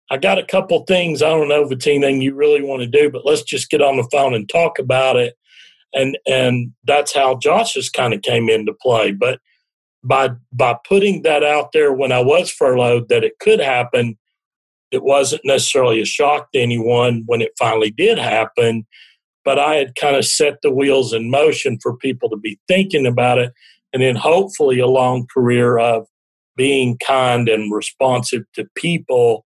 I 0.09 0.17
got 0.17 0.39
a 0.39 0.45
couple 0.45 0.83
things. 0.85 1.21
I 1.21 1.29
don't 1.29 1.47
know 1.47 1.63
if 1.63 1.71
it's 1.71 1.85
anything 1.85 2.21
you 2.21 2.33
really 2.33 2.63
want 2.63 2.81
to 2.81 2.87
do, 2.87 3.11
but 3.11 3.25
let's 3.25 3.43
just 3.43 3.69
get 3.69 3.81
on 3.81 3.97
the 3.97 4.09
phone 4.11 4.33
and 4.33 4.49
talk 4.49 4.79
about 4.79 5.15
it. 5.15 5.35
And 5.93 6.17
and 6.27 6.73
that's 6.83 7.13
how 7.13 7.37
Josh's 7.37 7.89
kind 7.89 8.13
of 8.13 8.23
came 8.23 8.49
into 8.49 8.73
play. 8.73 9.11
But 9.11 9.39
by 10.03 10.31
by 10.51 10.77
putting 10.87 11.21
that 11.21 11.43
out 11.43 11.73
there 11.73 11.93
when 11.93 12.11
I 12.11 12.21
was 12.21 12.49
furloughed 12.51 13.07
that 13.09 13.23
it 13.23 13.39
could 13.39 13.59
happen, 13.59 14.17
it 14.95 15.03
wasn't 15.03 15.41
necessarily 15.43 16.01
a 16.01 16.05
shock 16.05 16.51
to 16.53 16.59
anyone 16.59 17.23
when 17.25 17.41
it 17.41 17.51
finally 17.59 17.91
did 17.91 18.17
happen. 18.17 18.87
But 19.43 19.59
I 19.59 19.75
had 19.75 19.95
kind 19.95 20.15
of 20.15 20.25
set 20.25 20.55
the 20.63 20.71
wheels 20.71 21.13
in 21.13 21.29
motion 21.29 21.77
for 21.83 21.95
people 21.97 22.29
to 22.29 22.37
be 22.37 22.57
thinking 22.67 23.05
about 23.05 23.37
it, 23.37 23.53
and 23.93 24.01
then 24.01 24.15
hopefully 24.15 24.79
a 24.79 24.87
long 24.87 25.27
career 25.31 25.77
of 25.77 26.07
being 26.55 26.97
kind 27.05 27.49
and 27.49 27.71
responsive 27.71 28.43
to 28.53 28.65
people, 28.75 29.45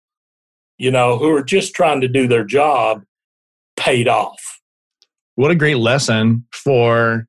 you 0.77 0.91
know, 0.91 1.17
who 1.17 1.29
are 1.29 1.43
just 1.43 1.75
trying 1.75 2.01
to 2.01 2.07
do 2.07 2.27
their 2.27 2.43
job, 2.43 3.03
paid 3.77 4.07
off. 4.07 4.41
What 5.35 5.51
a 5.51 5.55
great 5.55 5.77
lesson 5.77 6.45
for 6.51 7.27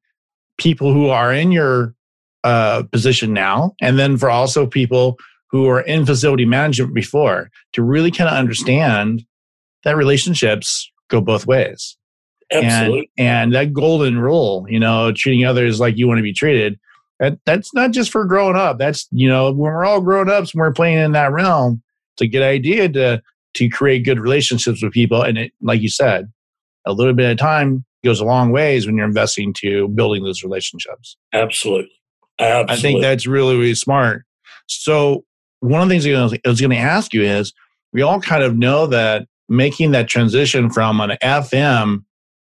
people 0.58 0.92
who 0.92 1.08
are 1.08 1.32
in 1.32 1.52
your 1.52 1.94
uh, 2.42 2.84
position 2.90 3.32
now, 3.32 3.74
and 3.82 3.98
then 3.98 4.16
for 4.16 4.30
also 4.30 4.66
people 4.66 5.18
who 5.50 5.68
are 5.68 5.80
in 5.80 6.04
facility 6.04 6.44
management 6.44 6.94
before 6.94 7.50
to 7.72 7.82
really 7.82 8.10
kind 8.10 8.28
of 8.28 8.36
understand 8.36 9.24
that 9.84 9.96
relationships 9.96 10.90
go 11.08 11.20
both 11.20 11.46
ways. 11.46 11.96
Absolutely. 12.52 13.10
And, 13.18 13.28
and 13.28 13.54
that 13.54 13.72
golden 13.72 14.18
rule, 14.18 14.66
you 14.68 14.78
know, 14.78 15.12
treating 15.12 15.44
others 15.44 15.80
like 15.80 15.96
you 15.96 16.06
want 16.06 16.18
to 16.18 16.22
be 16.22 16.32
treated, 16.32 16.78
that, 17.18 17.38
that's 17.44 17.72
not 17.74 17.92
just 17.92 18.10
for 18.10 18.24
growing 18.24 18.56
up. 18.56 18.78
That's, 18.78 19.08
you 19.10 19.28
know, 19.28 19.46
when 19.46 19.72
we're 19.72 19.84
all 19.84 20.00
grown 20.00 20.28
ups 20.28 20.52
and 20.52 20.60
we're 20.60 20.72
playing 20.72 20.98
in 20.98 21.12
that 21.12 21.32
realm, 21.32 21.82
it's 22.14 22.22
a 22.22 22.28
good 22.28 22.42
idea 22.42 22.88
to 22.90 23.22
to 23.54 23.68
create 23.70 24.04
good 24.04 24.20
relationships 24.20 24.82
with 24.82 24.92
people. 24.92 25.22
And 25.22 25.38
it, 25.38 25.52
like 25.62 25.80
you 25.80 25.88
said, 25.88 26.30
a 26.86 26.92
little 26.92 27.14
bit 27.14 27.30
of 27.30 27.38
time 27.38 27.84
goes 28.04 28.20
a 28.20 28.24
long 28.24 28.52
ways 28.52 28.86
when 28.86 28.96
you're 28.96 29.06
investing 29.06 29.52
to 29.54 29.88
building 29.88 30.22
those 30.22 30.42
relationships. 30.42 31.16
Absolutely. 31.32 31.90
Absolutely. 32.38 32.74
I 32.74 32.76
think 32.76 33.00
that's 33.00 33.26
really, 33.26 33.56
really 33.56 33.74
smart. 33.74 34.24
So 34.66 35.24
one 35.60 35.82
of 35.82 35.88
the 35.88 35.98
things 35.98 36.06
I 36.06 36.48
was 36.48 36.60
going 36.60 36.70
to 36.70 36.76
ask 36.76 37.12
you 37.12 37.22
is 37.22 37.52
we 37.92 38.02
all 38.02 38.20
kind 38.20 38.42
of 38.42 38.56
know 38.56 38.86
that 38.86 39.26
making 39.48 39.92
that 39.92 40.08
transition 40.08 40.70
from 40.70 41.00
an 41.00 41.16
FM 41.22 42.04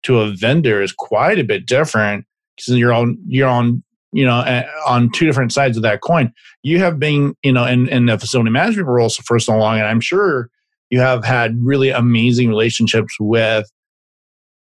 to 0.04 0.20
a 0.20 0.32
vendor 0.32 0.82
is 0.82 0.92
quite 0.92 1.40
a 1.40 1.44
bit 1.44 1.66
different 1.66 2.26
because 2.56 2.78
you're 2.78 2.94
on 2.94 3.18
you're 3.28 3.48
on 3.48 3.84
you 4.12 4.26
know 4.26 4.64
on 4.88 5.12
two 5.12 5.26
different 5.26 5.54
sides 5.54 5.78
of 5.78 5.84
that 5.84 6.02
coin. 6.02 6.34
You 6.64 6.80
have 6.80 7.00
been 7.00 7.36
you 7.44 7.52
know 7.52 7.66
in 7.66 7.88
in 7.90 8.08
the 8.08 8.18
facility 8.18 8.50
management 8.50 8.88
role 8.88 9.10
for 9.10 9.40
so 9.40 9.58
long, 9.58 9.78
and 9.78 9.88
I'm 9.88 10.02
sure 10.02 10.50
you 10.90 11.00
have 11.00 11.24
had 11.24 11.58
really 11.62 11.90
amazing 11.90 12.50
relationships 12.50 13.16
with 13.20 13.70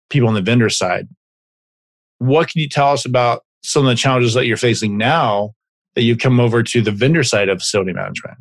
people 0.09 0.29
on 0.29 0.35
the 0.35 0.43
vendor 0.43 0.69
side. 0.69 1.09
What 2.19 2.49
can 2.49 2.61
you 2.61 2.69
tell 2.69 2.93
us 2.93 3.07
about 3.07 3.45
some 3.63 3.87
of 3.87 3.91
the 3.91 3.97
challenges 3.97 4.35
that 4.35 4.47
you're 4.47 4.57
facing 4.57 4.97
now 4.99 5.55
that 5.95 6.03
you 6.03 6.17
come 6.17 6.41
over 6.41 6.63
to 6.63 6.83
the 6.83 6.91
vendor 6.91 7.23
side 7.25 7.49
of 7.49 7.59
facility 7.59 7.93
management? 7.93 8.39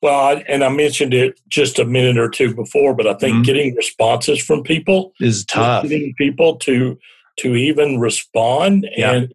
Well, 0.00 0.14
I, 0.14 0.44
and 0.48 0.62
I 0.62 0.68
mentioned 0.68 1.12
it 1.12 1.40
just 1.48 1.78
a 1.78 1.84
minute 1.84 2.18
or 2.18 2.28
two 2.28 2.54
before, 2.54 2.94
but 2.94 3.06
I 3.06 3.14
think 3.14 3.34
mm-hmm. 3.34 3.42
getting 3.42 3.74
responses 3.74 4.42
from 4.42 4.62
people 4.62 5.12
is 5.20 5.44
tough. 5.44 5.82
Getting 5.82 6.14
people 6.16 6.56
to 6.58 6.98
to 7.40 7.54
even 7.54 7.98
respond, 7.98 8.86
yeah. 8.96 9.12
and 9.12 9.34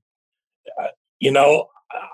uh, 0.82 0.88
you 1.20 1.32
know, 1.32 1.68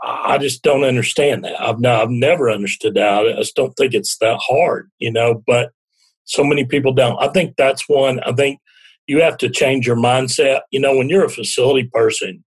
I 0.03 0.37
just 0.39 0.63
don't 0.63 0.83
understand 0.83 1.43
that. 1.43 1.61
I've 1.61 1.79
no, 1.79 2.01
I've 2.01 2.09
never 2.09 2.49
understood 2.49 2.95
that. 2.95 3.27
I 3.27 3.33
just 3.33 3.55
don't 3.55 3.73
think 3.73 3.93
it's 3.93 4.17
that 4.17 4.39
hard, 4.41 4.89
you 4.97 5.11
know. 5.11 5.43
But 5.45 5.71
so 6.25 6.43
many 6.43 6.65
people 6.65 6.93
don't. 6.93 7.21
I 7.21 7.27
think 7.29 7.55
that's 7.55 7.87
one. 7.87 8.19
I 8.21 8.31
think 8.31 8.59
you 9.07 9.21
have 9.21 9.37
to 9.37 9.49
change 9.49 9.85
your 9.85 9.95
mindset. 9.95 10.61
You 10.71 10.79
know, 10.79 10.95
when 10.95 11.09
you're 11.09 11.25
a 11.25 11.29
facility 11.29 11.89
person, 11.93 12.43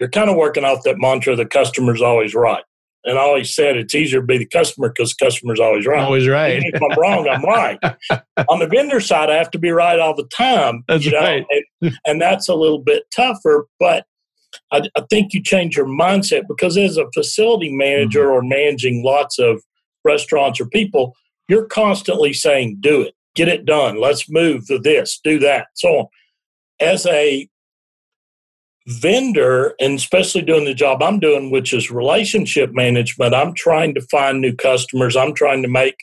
you're 0.00 0.08
kind 0.08 0.30
of 0.30 0.36
working 0.36 0.64
off 0.64 0.84
that 0.84 0.98
mantra: 0.98 1.36
the 1.36 1.46
customer's 1.46 2.02
always 2.02 2.34
right. 2.34 2.64
And 3.04 3.18
I 3.18 3.22
always 3.22 3.54
said 3.54 3.76
it's 3.76 3.94
easier 3.94 4.20
to 4.20 4.26
be 4.26 4.38
the 4.38 4.46
customer 4.46 4.88
because 4.90 5.14
the 5.14 5.24
customer's 5.24 5.60
always 5.60 5.86
right. 5.86 6.04
Always 6.04 6.28
right. 6.28 6.60
if 6.62 6.82
I'm 6.82 6.98
wrong, 6.98 7.28
I'm 7.28 7.42
right. 7.42 7.78
On 8.48 8.58
the 8.58 8.66
vendor 8.66 9.00
side, 9.00 9.30
I 9.30 9.36
have 9.36 9.50
to 9.52 9.58
be 9.58 9.70
right 9.70 9.98
all 9.98 10.14
the 10.14 10.28
time. 10.36 10.84
That's 10.88 11.04
you 11.04 11.12
know? 11.12 11.20
right. 11.20 11.46
And, 11.80 11.98
and, 12.04 12.20
that's 12.20 12.48
a 12.48 12.54
little 12.54 12.80
bit 12.80 13.04
tougher. 13.14 13.66
But 13.78 14.04
I, 14.72 14.82
I, 14.96 15.02
think 15.08 15.32
you 15.32 15.42
change 15.42 15.76
your 15.76 15.86
mindset 15.86 16.48
because 16.48 16.76
as 16.76 16.96
a 16.96 17.10
facility 17.14 17.72
manager 17.72 18.26
mm-hmm. 18.26 18.32
or 18.32 18.42
managing 18.42 19.04
lots 19.04 19.38
of 19.38 19.62
restaurants 20.04 20.60
or 20.60 20.66
people, 20.66 21.14
you're 21.48 21.66
constantly 21.66 22.32
saying, 22.32 22.78
do 22.80 23.00
it, 23.00 23.14
get 23.34 23.48
it 23.48 23.64
done, 23.64 24.00
let's 24.00 24.28
move 24.28 24.66
to 24.66 24.78
this, 24.78 25.20
do 25.22 25.38
that, 25.38 25.68
so 25.74 25.88
on. 25.88 26.06
As 26.80 27.06
a 27.06 27.48
vendor, 28.88 29.74
and 29.80 29.94
especially 29.94 30.42
doing 30.42 30.64
the 30.64 30.74
job 30.74 31.02
I'm 31.02 31.20
doing, 31.20 31.50
which 31.50 31.72
is 31.72 31.90
relationship 31.90 32.72
management, 32.72 33.34
I'm 33.34 33.54
trying 33.54 33.94
to 33.94 34.00
find 34.00 34.40
new 34.40 34.54
customers. 34.54 35.14
I'm 35.14 35.34
trying 35.34 35.62
to 35.62 35.68
make 35.68 35.96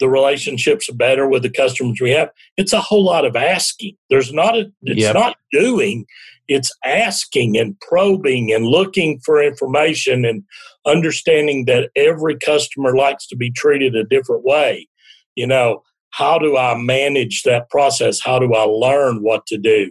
the 0.00 0.08
relationships 0.08 0.88
better 0.90 1.28
with 1.28 1.42
the 1.42 1.50
customers 1.50 2.00
we 2.00 2.10
have. 2.10 2.30
It's 2.56 2.72
a 2.72 2.80
whole 2.80 3.04
lot 3.04 3.24
of 3.24 3.36
asking. 3.36 3.96
There's 4.10 4.32
not 4.32 4.56
a 4.56 4.70
it's 4.82 5.00
yep. 5.00 5.14
not 5.14 5.36
doing, 5.52 6.06
it's 6.46 6.72
asking 6.84 7.56
and 7.58 7.78
probing 7.80 8.52
and 8.52 8.66
looking 8.66 9.18
for 9.24 9.42
information 9.42 10.24
and 10.24 10.44
understanding 10.86 11.64
that 11.64 11.90
every 11.96 12.36
customer 12.38 12.96
likes 12.96 13.26
to 13.28 13.36
be 13.36 13.50
treated 13.50 13.96
a 13.96 14.04
different 14.04 14.44
way. 14.44 14.88
You 15.34 15.46
know, 15.46 15.82
how 16.10 16.38
do 16.38 16.56
I 16.56 16.76
manage 16.76 17.42
that 17.42 17.70
process? 17.70 18.20
How 18.20 18.38
do 18.38 18.54
I 18.54 18.62
learn 18.62 19.22
what 19.22 19.46
to 19.46 19.58
do? 19.58 19.90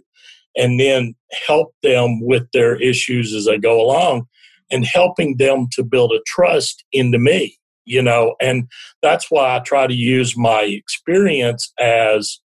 And 0.55 0.79
then 0.79 1.15
help 1.47 1.73
them 1.83 2.21
with 2.21 2.49
their 2.51 2.75
issues 2.81 3.33
as 3.33 3.47
I 3.47 3.57
go 3.57 3.81
along 3.81 4.27
and 4.71 4.85
helping 4.85 5.37
them 5.37 5.67
to 5.73 5.83
build 5.83 6.11
a 6.11 6.21
trust 6.25 6.83
into 6.91 7.19
me 7.19 7.57
you 7.85 8.01
know? 8.01 8.35
And 8.41 8.67
that's 9.01 9.29
why 9.29 9.55
i 9.55 9.59
try 9.59 9.87
to 9.87 9.93
use 9.93 10.37
my 10.37 10.61
experience 10.61 11.71
as 11.79 12.39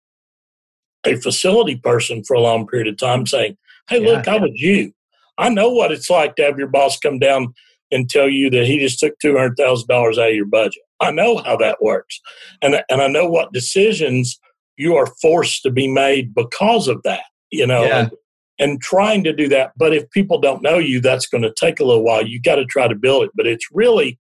a 1.07 1.17
facility 1.17 1.77
person 1.77 2.25
for 2.25 2.35
a 2.35 2.41
long 2.41 2.67
period 2.67 2.89
of 2.89 2.97
time 2.97 3.27
saying 3.27 3.57
hey 3.89 4.03
yeah, 4.03 4.09
look 4.09 4.29
i 4.29 4.37
was 4.37 4.51
you? 4.55 4.93
I 5.39 5.49
know 5.51 5.71
what 5.71 5.93
it's 5.93 6.11
like 6.11 6.37
to 6.37 6.45
have 6.45 6.59
your 6.59 6.69
boss 6.69 6.99
come 6.99 7.19
down 7.19 7.53
and 7.93 8.09
tell 8.09 8.29
you 8.29 8.51
that 8.51 8.67
he 8.67 8.79
just 8.79 8.99
took 8.99 9.15
$200000 9.23 9.59
out 9.91 10.29
of 10.29 10.35
your 10.35 10.47
budget. 10.47 10.83
I 10.99 11.11
know 11.11 11.37
how 11.37 11.57
that 11.59 11.83
works. 11.83 12.21
And, 12.63 12.83
and 12.89 13.03
i 13.03 13.07
know 13.07 13.27
what 13.29 13.53
decisions 13.53 14.39
you 14.77 14.97
are 14.97 15.07
forced 15.23 15.63
to 15.63 15.71
be 15.71 15.89
made 15.89 16.35
because 16.35 16.89
of 16.89 17.03
that 17.05 17.25
you 17.57 17.67
know, 17.67 17.85
yeah. 17.85 18.01
and, 18.01 18.11
and 18.59 18.81
trying 18.81 19.25
to 19.25 19.33
do 19.33 19.49
that. 19.49 19.73
But 19.77 19.95
if 19.95 20.11
people 20.11 20.41
don't 20.41 20.63
know 20.63 20.79
you, 20.79 21.01
that's 21.01 21.27
going 21.27 21.43
to 21.43 21.55
take 21.59 21.81
a 21.81 21.85
little 21.85 22.05
while. 22.05 22.27
You 22.27 22.41
got 22.41 22.57
to 22.57 22.65
try 22.65 22.89
to 22.89 22.95
build 22.95 23.25
it. 23.25 23.31
But 23.35 23.47
it's 23.47 23.67
really 23.73 24.19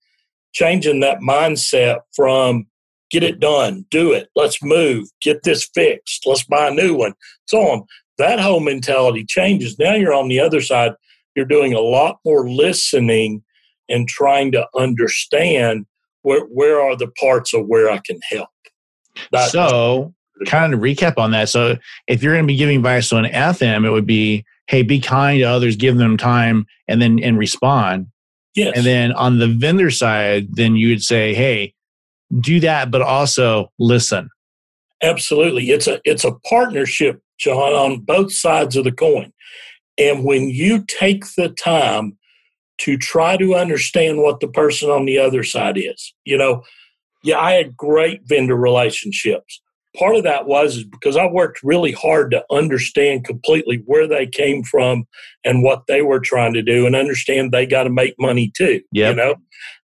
changing 0.52 1.00
that 1.00 1.20
mindset 1.20 2.00
from 2.14 2.66
get 3.10 3.22
it 3.22 3.40
done, 3.40 3.84
do 3.90 4.12
it, 4.12 4.28
let's 4.34 4.62
move, 4.62 5.08
get 5.20 5.42
this 5.44 5.68
fixed, 5.74 6.26
let's 6.26 6.44
buy 6.44 6.68
a 6.68 6.74
new 6.74 6.94
one, 6.94 7.14
so 7.46 7.60
on. 7.60 7.84
That 8.18 8.40
whole 8.40 8.60
mentality 8.60 9.24
changes. 9.28 9.78
Now 9.78 9.94
you're 9.94 10.14
on 10.14 10.28
the 10.28 10.40
other 10.40 10.60
side. 10.60 10.92
You're 11.34 11.44
doing 11.44 11.74
a 11.74 11.80
lot 11.80 12.18
more 12.24 12.48
listening 12.48 13.44
and 13.88 14.08
trying 14.08 14.52
to 14.52 14.66
understand 14.74 15.86
where 16.22 16.46
where 16.46 16.80
are 16.80 16.96
the 16.96 17.08
parts 17.20 17.52
of 17.54 17.66
where 17.66 17.90
I 17.90 18.00
can 18.04 18.18
help. 18.30 18.48
That, 19.32 19.50
so 19.50 20.14
kind 20.44 20.74
of 20.74 20.80
recap 20.80 21.18
on 21.18 21.30
that. 21.30 21.48
So 21.48 21.76
if 22.06 22.22
you're 22.22 22.34
going 22.34 22.44
to 22.44 22.52
be 22.52 22.56
giving 22.56 22.76
advice 22.76 23.12
on 23.12 23.24
FM, 23.24 23.86
it 23.86 23.90
would 23.90 24.06
be, 24.06 24.44
hey, 24.66 24.82
be 24.82 25.00
kind 25.00 25.40
to 25.40 25.44
others, 25.44 25.76
give 25.76 25.96
them 25.96 26.16
time, 26.16 26.66
and 26.88 27.00
then 27.00 27.18
and 27.20 27.38
respond. 27.38 28.08
Yes. 28.54 28.76
And 28.76 28.86
then 28.86 29.12
on 29.12 29.38
the 29.38 29.48
vendor 29.48 29.90
side, 29.90 30.48
then 30.52 30.76
you 30.76 30.88
would 30.88 31.02
say, 31.02 31.34
hey, 31.34 31.74
do 32.40 32.60
that, 32.60 32.90
but 32.90 33.02
also 33.02 33.70
listen. 33.78 34.30
Absolutely. 35.02 35.70
It's 35.70 35.86
a 35.86 36.00
it's 36.04 36.24
a 36.24 36.32
partnership, 36.48 37.20
John, 37.38 37.74
on 37.74 38.00
both 38.00 38.32
sides 38.32 38.76
of 38.76 38.84
the 38.84 38.92
coin. 38.92 39.32
And 39.98 40.24
when 40.24 40.48
you 40.48 40.84
take 40.86 41.24
the 41.36 41.50
time 41.50 42.16
to 42.78 42.98
try 42.98 43.36
to 43.36 43.54
understand 43.54 44.18
what 44.18 44.40
the 44.40 44.48
person 44.48 44.90
on 44.90 45.06
the 45.06 45.18
other 45.18 45.42
side 45.42 45.78
is, 45.78 46.14
you 46.24 46.36
know, 46.36 46.62
yeah, 47.22 47.38
I 47.38 47.52
had 47.52 47.76
great 47.76 48.22
vendor 48.24 48.56
relationships 48.56 49.60
part 49.96 50.16
of 50.16 50.24
that 50.24 50.46
was 50.46 50.84
because 50.84 51.16
I 51.16 51.26
worked 51.26 51.60
really 51.62 51.92
hard 51.92 52.30
to 52.30 52.44
understand 52.50 53.24
completely 53.24 53.82
where 53.86 54.06
they 54.06 54.26
came 54.26 54.62
from 54.62 55.06
and 55.44 55.62
what 55.62 55.86
they 55.88 56.02
were 56.02 56.20
trying 56.20 56.54
to 56.54 56.62
do, 56.62 56.86
and 56.86 56.94
understand 56.94 57.52
they 57.52 57.66
got 57.66 57.84
to 57.84 57.90
make 57.90 58.14
money 58.18 58.52
too. 58.56 58.80
Yep. 58.92 59.10
You 59.10 59.16
know, 59.16 59.34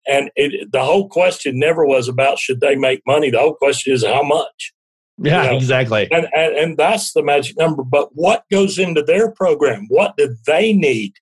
and 0.07 0.29
it, 0.35 0.71
the 0.71 0.83
whole 0.83 1.07
question 1.09 1.59
never 1.59 1.85
was 1.85 2.07
about 2.07 2.39
should 2.39 2.61
they 2.61 2.75
make 2.75 3.01
money. 3.05 3.29
The 3.29 3.39
whole 3.39 3.55
question 3.55 3.93
is 3.93 4.05
how 4.05 4.23
much. 4.23 4.73
Yeah, 5.17 5.43
you 5.43 5.49
know? 5.51 5.57
exactly. 5.57 6.07
And, 6.11 6.27
and 6.35 6.55
and 6.55 6.77
that's 6.77 7.13
the 7.13 7.23
magic 7.23 7.57
number. 7.57 7.83
But 7.83 8.09
what 8.13 8.43
goes 8.51 8.79
into 8.79 9.03
their 9.03 9.31
program? 9.31 9.85
What 9.89 10.17
do 10.17 10.35
they 10.47 10.73
need? 10.73 11.13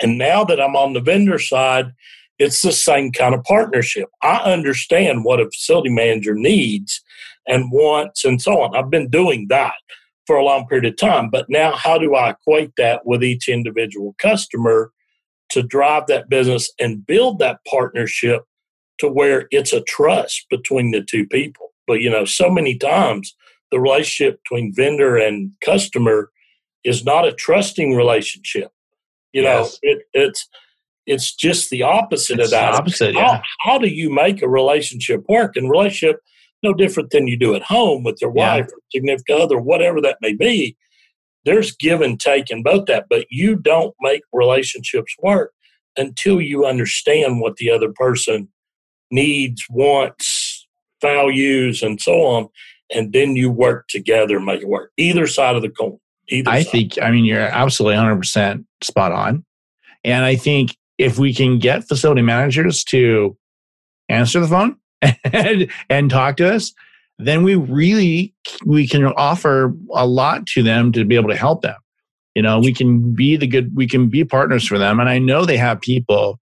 And 0.00 0.16
now 0.16 0.44
that 0.44 0.60
I'm 0.60 0.76
on 0.76 0.92
the 0.92 1.00
vendor 1.00 1.38
side, 1.38 1.92
it's 2.38 2.62
the 2.62 2.72
same 2.72 3.10
kind 3.10 3.34
of 3.34 3.42
partnership. 3.44 4.08
I 4.22 4.38
understand 4.38 5.24
what 5.24 5.40
a 5.40 5.46
facility 5.46 5.90
manager 5.90 6.34
needs 6.34 7.02
and 7.48 7.72
wants 7.72 8.24
and 8.24 8.40
so 8.40 8.62
on. 8.62 8.76
I've 8.76 8.90
been 8.90 9.08
doing 9.08 9.46
that 9.48 9.74
for 10.26 10.36
a 10.36 10.44
long 10.44 10.66
period 10.68 10.84
of 10.84 10.96
time. 10.96 11.30
But 11.30 11.46
now, 11.48 11.72
how 11.72 11.98
do 11.98 12.14
I 12.14 12.30
equate 12.30 12.72
that 12.76 13.06
with 13.06 13.24
each 13.24 13.48
individual 13.48 14.14
customer 14.18 14.92
to 15.50 15.62
drive 15.62 16.06
that 16.08 16.28
business 16.28 16.70
and 16.78 17.06
build 17.06 17.38
that 17.38 17.60
partnership 17.66 18.42
to 18.98 19.08
where 19.08 19.48
it's 19.50 19.72
a 19.72 19.80
trust 19.80 20.46
between 20.50 20.90
the 20.90 21.02
two 21.02 21.26
people? 21.26 21.72
But, 21.86 22.00
you 22.00 22.10
know, 22.10 22.26
so 22.26 22.50
many 22.50 22.76
times 22.76 23.34
the 23.72 23.80
relationship 23.80 24.40
between 24.44 24.74
vendor 24.74 25.16
and 25.16 25.52
customer 25.64 26.30
is 26.84 27.04
not 27.04 27.26
a 27.26 27.32
trusting 27.32 27.96
relationship. 27.96 28.70
You 29.32 29.42
yes. 29.42 29.78
know, 29.82 29.90
it, 29.90 30.02
it's 30.12 30.48
it's 31.06 31.34
just 31.34 31.70
the 31.70 31.82
opposite 31.82 32.38
it's 32.38 32.48
of 32.48 32.50
that. 32.50 32.74
Opposite, 32.74 33.14
how, 33.14 33.20
yeah. 33.20 33.40
how 33.60 33.78
do 33.78 33.88
you 33.88 34.10
make 34.10 34.42
a 34.42 34.48
relationship 34.48 35.24
work? 35.26 35.56
And 35.56 35.70
relationship 35.70 36.20
no 36.62 36.74
different 36.74 37.10
than 37.10 37.28
you 37.28 37.36
do 37.36 37.54
at 37.54 37.62
home 37.62 38.02
with 38.02 38.18
your 38.20 38.30
wife 38.30 38.66
or 38.66 38.78
significant 38.90 39.40
other, 39.40 39.58
whatever 39.58 40.00
that 40.00 40.18
may 40.20 40.34
be. 40.34 40.76
There's 41.44 41.74
give 41.74 42.00
and 42.00 42.18
take 42.18 42.50
in 42.50 42.62
both 42.62 42.86
that, 42.86 43.06
but 43.08 43.26
you 43.30 43.56
don't 43.56 43.94
make 44.00 44.22
relationships 44.32 45.14
work 45.22 45.52
until 45.96 46.40
you 46.40 46.66
understand 46.66 47.40
what 47.40 47.56
the 47.56 47.70
other 47.70 47.92
person 47.92 48.48
needs, 49.10 49.64
wants, 49.70 50.66
values, 51.00 51.82
and 51.82 52.00
so 52.00 52.22
on. 52.22 52.48
And 52.94 53.12
then 53.12 53.36
you 53.36 53.50
work 53.50 53.86
together 53.88 54.36
and 54.36 54.46
make 54.46 54.62
it 54.62 54.68
work. 54.68 54.92
Either 54.96 55.26
side 55.26 55.56
of 55.56 55.62
the 55.62 55.70
coin. 55.70 55.98
Either 56.28 56.50
I 56.50 56.62
side. 56.62 56.72
think, 56.72 56.98
I 57.02 57.10
mean, 57.10 57.24
you're 57.24 57.40
absolutely 57.40 57.96
100% 57.96 58.64
spot 58.82 59.12
on. 59.12 59.44
And 60.04 60.24
I 60.24 60.36
think 60.36 60.76
if 60.98 61.18
we 61.18 61.32
can 61.34 61.58
get 61.58 61.86
facility 61.86 62.22
managers 62.22 62.84
to 62.84 63.36
answer 64.08 64.40
the 64.40 64.48
phone, 64.48 64.76
and, 65.02 65.70
and 65.88 66.10
talk 66.10 66.36
to 66.38 66.54
us, 66.54 66.72
then 67.18 67.42
we 67.42 67.56
really 67.56 68.34
we 68.64 68.86
can 68.86 69.04
offer 69.04 69.74
a 69.94 70.06
lot 70.06 70.46
to 70.46 70.62
them 70.62 70.92
to 70.92 71.04
be 71.04 71.16
able 71.16 71.28
to 71.28 71.36
help 71.36 71.62
them. 71.62 71.76
You 72.34 72.42
know, 72.42 72.60
we 72.60 72.72
can 72.72 73.14
be 73.14 73.36
the 73.36 73.46
good, 73.46 73.74
we 73.74 73.88
can 73.88 74.08
be 74.08 74.24
partners 74.24 74.66
for 74.66 74.78
them. 74.78 75.00
And 75.00 75.08
I 75.08 75.18
know 75.18 75.44
they 75.44 75.56
have 75.56 75.80
people, 75.80 76.38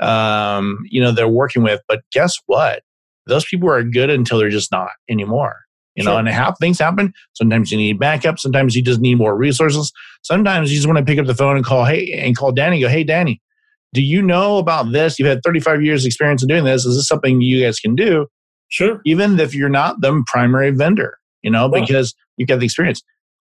um, 0.00 0.80
you 0.90 1.00
know, 1.00 1.12
they're 1.12 1.28
working 1.28 1.62
with, 1.62 1.80
but 1.86 2.00
guess 2.12 2.34
what? 2.46 2.82
Those 3.26 3.44
people 3.44 3.70
are 3.70 3.84
good 3.84 4.10
until 4.10 4.38
they're 4.38 4.48
just 4.48 4.72
not 4.72 4.90
anymore. 5.08 5.60
You 5.94 6.04
sure. 6.04 6.12
know, 6.12 6.18
and 6.18 6.28
half 6.28 6.58
things 6.58 6.78
happen. 6.78 7.12
Sometimes 7.34 7.70
you 7.70 7.78
need 7.78 7.98
backup. 7.98 8.38
Sometimes 8.38 8.74
you 8.74 8.82
just 8.82 9.00
need 9.00 9.16
more 9.16 9.36
resources. 9.36 9.92
Sometimes 10.22 10.70
you 10.70 10.76
just 10.76 10.86
want 10.86 10.98
to 10.98 11.04
pick 11.04 11.18
up 11.18 11.26
the 11.26 11.34
phone 11.34 11.56
and 11.56 11.64
call, 11.64 11.84
hey, 11.84 12.12
and 12.12 12.36
call 12.36 12.52
Danny. 12.52 12.80
Go, 12.80 12.88
hey, 12.88 13.04
Danny, 13.04 13.40
do 13.94 14.02
you 14.02 14.22
know 14.22 14.58
about 14.58 14.92
this? 14.92 15.18
You've 15.18 15.28
had 15.28 15.40
35 15.44 15.82
years 15.82 16.04
experience 16.04 16.42
in 16.42 16.48
doing 16.48 16.64
this. 16.64 16.84
Is 16.84 16.96
this 16.96 17.08
something 17.08 17.40
you 17.40 17.64
guys 17.64 17.80
can 17.80 17.94
do? 17.94 18.26
Sure. 18.68 19.00
Even 19.06 19.38
if 19.40 19.54
you're 19.54 19.68
not 19.68 20.00
the 20.00 20.22
primary 20.26 20.70
vendor, 20.70 21.18
you 21.42 21.50
know, 21.50 21.68
because 21.68 22.14
you've 22.36 22.48
got 22.48 22.58
the 22.58 22.66
experience, 22.66 23.02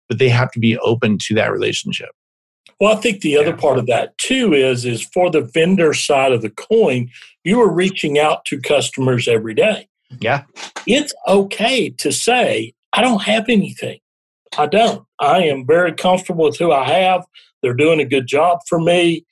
but 0.10 0.20
they 0.20 0.30
have 0.30 0.52
to 0.52 0.60
be 0.60 0.78
open 0.80 1.18
to 1.28 1.36
that 1.36 1.52
relationship. 1.52 2.10
Well, 2.80 2.98
I 2.98 3.00
think 3.00 3.22
the 3.22 3.38
other 3.38 3.56
part 3.56 3.78
of 3.78 3.86
that 3.88 4.18
too 4.18 4.54
is 4.54 4.84
is 4.84 5.02
for 5.02 5.30
the 5.30 5.42
vendor 5.42 5.94
side 5.94 6.34
of 6.34 6.42
the 6.42 6.50
coin, 6.50 7.10
you 7.44 7.62
are 7.62 7.72
reaching 7.72 8.20
out 8.20 8.44
to 8.46 8.60
customers 8.60 9.28
every 9.28 9.54
day. 9.54 9.88
Yeah. 10.20 10.44
It's 10.86 11.14
okay 11.28 11.90
to 11.90 12.12
say, 12.12 12.74
I 12.92 13.02
don't 13.02 13.24
have 13.24 13.46
anything. 13.48 14.00
I 14.58 14.68
don't. 14.68 15.06
I 15.20 15.44
am 15.44 15.66
very 15.66 15.94
comfortable 15.94 16.46
with 16.46 16.58
who 16.58 16.72
I 16.72 16.84
have. 16.90 17.26
They're 17.62 17.74
doing 17.74 18.00
a 18.00 18.06
good 18.06 18.28
job 18.28 18.60
for 18.68 18.80
me. 18.80 19.26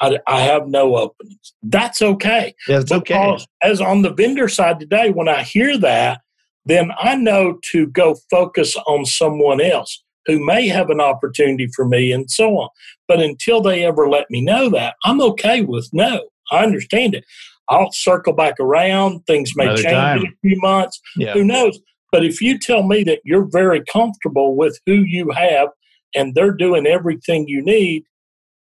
I, 0.00 0.18
I 0.26 0.40
have 0.42 0.66
no 0.66 0.96
openings. 0.96 1.54
That's 1.62 2.00
okay. 2.00 2.54
That's 2.66 2.90
okay. 2.90 3.38
As 3.62 3.80
on 3.80 4.02
the 4.02 4.12
vendor 4.12 4.48
side 4.48 4.80
today, 4.80 5.10
when 5.10 5.28
I 5.28 5.42
hear 5.42 5.76
that, 5.78 6.20
then 6.64 6.92
I 6.98 7.16
know 7.16 7.58
to 7.72 7.86
go 7.86 8.16
focus 8.30 8.76
on 8.86 9.04
someone 9.04 9.60
else 9.60 10.02
who 10.26 10.44
may 10.44 10.68
have 10.68 10.90
an 10.90 11.00
opportunity 11.00 11.68
for 11.74 11.86
me 11.86 12.12
and 12.12 12.30
so 12.30 12.58
on. 12.58 12.68
But 13.08 13.20
until 13.20 13.60
they 13.62 13.84
ever 13.84 14.08
let 14.08 14.30
me 14.30 14.40
know 14.40 14.68
that, 14.70 14.94
I'm 15.04 15.20
okay 15.22 15.62
with 15.62 15.88
no. 15.92 16.28
I 16.50 16.62
understand 16.62 17.14
it. 17.14 17.24
I'll 17.68 17.92
circle 17.92 18.32
back 18.32 18.54
around. 18.60 19.24
Things 19.26 19.52
may 19.54 19.64
Another 19.64 19.82
change 19.82 19.94
time. 19.94 20.18
in 20.18 20.26
a 20.26 20.36
few 20.42 20.60
months. 20.60 21.00
Yeah. 21.16 21.32
Who 21.32 21.44
knows? 21.44 21.78
But 22.12 22.24
if 22.24 22.40
you 22.40 22.58
tell 22.58 22.82
me 22.82 23.04
that 23.04 23.20
you're 23.24 23.48
very 23.50 23.82
comfortable 23.92 24.56
with 24.56 24.78
who 24.86 24.94
you 24.94 25.30
have 25.30 25.68
and 26.14 26.34
they're 26.34 26.52
doing 26.52 26.86
everything 26.86 27.46
you 27.46 27.62
need, 27.62 28.04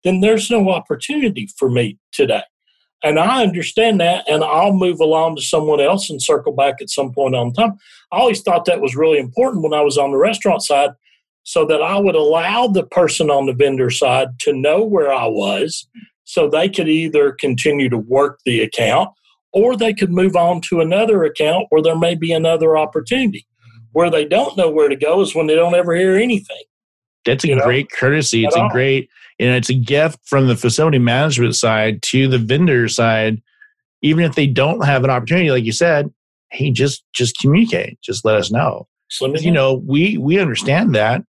then 0.03 0.21
there's 0.21 0.49
no 0.49 0.69
opportunity 0.69 1.47
for 1.57 1.69
me 1.69 1.97
today. 2.11 2.43
And 3.03 3.17
I 3.17 3.43
understand 3.43 4.01
that, 4.01 4.29
and 4.29 4.43
I'll 4.43 4.73
move 4.73 4.99
along 4.99 5.37
to 5.37 5.41
someone 5.41 5.79
else 5.79 6.09
and 6.09 6.21
circle 6.21 6.51
back 6.51 6.75
at 6.81 6.89
some 6.89 7.13
point 7.13 7.33
on 7.33 7.53
time. 7.53 7.77
I 8.11 8.17
always 8.17 8.41
thought 8.41 8.65
that 8.65 8.81
was 8.81 8.95
really 8.95 9.19
important 9.19 9.63
when 9.63 9.73
I 9.73 9.81
was 9.81 9.97
on 9.97 10.11
the 10.11 10.17
restaurant 10.17 10.61
side, 10.63 10.91
so 11.43 11.65
that 11.65 11.81
I 11.81 11.97
would 11.97 12.15
allow 12.15 12.67
the 12.67 12.83
person 12.83 13.29
on 13.29 13.45
the 13.45 13.53
vendor 13.53 13.89
side 13.89 14.27
to 14.39 14.53
know 14.53 14.83
where 14.83 15.13
I 15.13 15.25
was, 15.27 15.87
so 16.25 16.49
they 16.49 16.69
could 16.69 16.89
either 16.89 17.31
continue 17.31 17.89
to 17.89 17.97
work 17.97 18.39
the 18.45 18.61
account 18.61 19.09
or 19.51 19.75
they 19.75 19.93
could 19.93 20.11
move 20.11 20.35
on 20.35 20.61
to 20.61 20.81
another 20.81 21.23
account 21.23 21.65
where 21.69 21.81
there 21.81 21.97
may 21.97 22.13
be 22.15 22.31
another 22.31 22.77
opportunity. 22.77 23.47
Where 23.93 24.11
they 24.11 24.25
don't 24.25 24.55
know 24.55 24.69
where 24.69 24.89
to 24.89 24.95
go 24.95 25.21
is 25.21 25.33
when 25.33 25.47
they 25.47 25.55
don't 25.55 25.73
ever 25.73 25.95
hear 25.95 26.15
anything. 26.15 26.61
That's 27.25 27.43
a 27.43 27.47
You 27.47 27.55
know, 27.55 27.63
great 27.63 27.89
courtesy. 27.89 28.45
It's 28.45 28.55
at 28.55 28.65
a 28.67 28.69
great, 28.69 29.09
and 29.39 29.49
it's 29.55 29.69
a 29.69 29.73
gift 29.73 30.19
from 30.25 30.47
the 30.47 30.55
facility 30.55 30.99
management 30.99 31.55
side 31.55 32.01
to 32.03 32.27
the 32.27 32.37
vendor 32.37 32.87
side. 32.87 33.41
Even 34.01 34.23
if 34.23 34.35
they 34.35 34.47
don't 34.47 34.85
have 34.85 35.03
an 35.03 35.09
opportunity, 35.09 35.51
like 35.51 35.65
you 35.65 35.71
said, 35.71 36.11
hey, 36.51 36.71
just 36.71 37.03
just 37.13 37.37
communicate. 37.39 37.99
Just 38.01 38.23
let 38.25 38.35
us 38.35 38.51
know. 38.51 38.87
So, 39.09 39.33
You 39.35 39.51
know, 39.51 39.81
we 39.85 40.17
we 40.17 40.39
understand 40.39 40.93
that, 40.95 41.23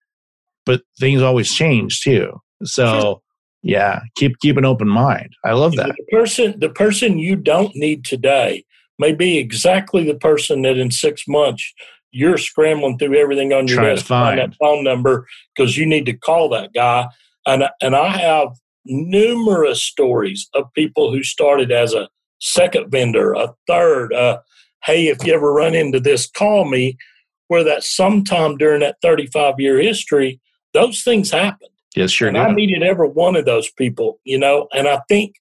but 0.65 0.81
things 0.99 1.21
always 1.21 1.53
change 1.53 2.01
too. 2.01 2.41
So 2.63 3.21
yeah, 3.61 4.01
keep 4.15 4.39
keep 4.39 4.57
an 4.57 4.65
open 4.65 4.87
mind. 4.87 5.29
I 5.45 5.53
love 5.53 5.75
that. 5.75 5.95
The 5.97 6.17
person, 6.17 6.59
the 6.59 6.69
person 6.69 7.19
you 7.19 7.35
don't 7.35 7.75
need 7.75 8.03
today 8.03 8.65
may 8.99 9.13
be 9.13 9.37
exactly 9.37 10.03
the 10.03 10.15
person 10.15 10.63
that 10.63 10.77
in 10.77 10.91
six 10.91 11.27
months 11.27 11.73
you're 12.11 12.37
scrambling 12.37 12.97
through 12.97 13.15
everything 13.15 13.53
on 13.53 13.67
your 13.67 13.77
Trying 13.77 13.97
to 13.97 14.03
find 14.03 14.39
find. 14.39 14.51
that 14.51 14.57
phone 14.57 14.83
number 14.83 15.27
because 15.55 15.77
you 15.77 15.85
need 15.85 16.05
to 16.05 16.13
call 16.13 16.49
that 16.49 16.73
guy. 16.73 17.05
And 17.47 17.63
and 17.81 17.95
I 17.95 18.09
have 18.09 18.49
numerous 18.85 19.81
stories 19.81 20.47
of 20.53 20.71
people 20.73 21.11
who 21.11 21.23
started 21.23 21.71
as 21.71 21.93
a 21.93 22.09
second 22.39 22.91
vendor, 22.91 23.33
a 23.33 23.53
third. 23.67 24.13
Uh, 24.13 24.39
hey, 24.83 25.07
if 25.07 25.25
you 25.25 25.33
ever 25.33 25.51
run 25.51 25.73
into 25.73 25.99
this, 25.99 26.29
call 26.29 26.65
me. 26.65 26.97
Where 27.47 27.63
that 27.63 27.83
sometime 27.83 28.57
during 28.57 28.81
that 28.81 28.97
35 29.01 29.55
year 29.57 29.79
history, 29.79 30.41
those 30.73 31.01
things 31.01 31.31
happen. 31.31 31.69
Yes, 31.95 32.11
sure 32.11 32.27
and 32.27 32.37
I 32.37 32.51
needed 32.51 32.83
every 32.83 33.07
one 33.07 33.37
of 33.37 33.45
those 33.45 33.71
people, 33.71 34.19
you 34.25 34.37
know. 34.37 34.67
And 34.73 34.85
I 34.85 34.99
think 35.07 35.35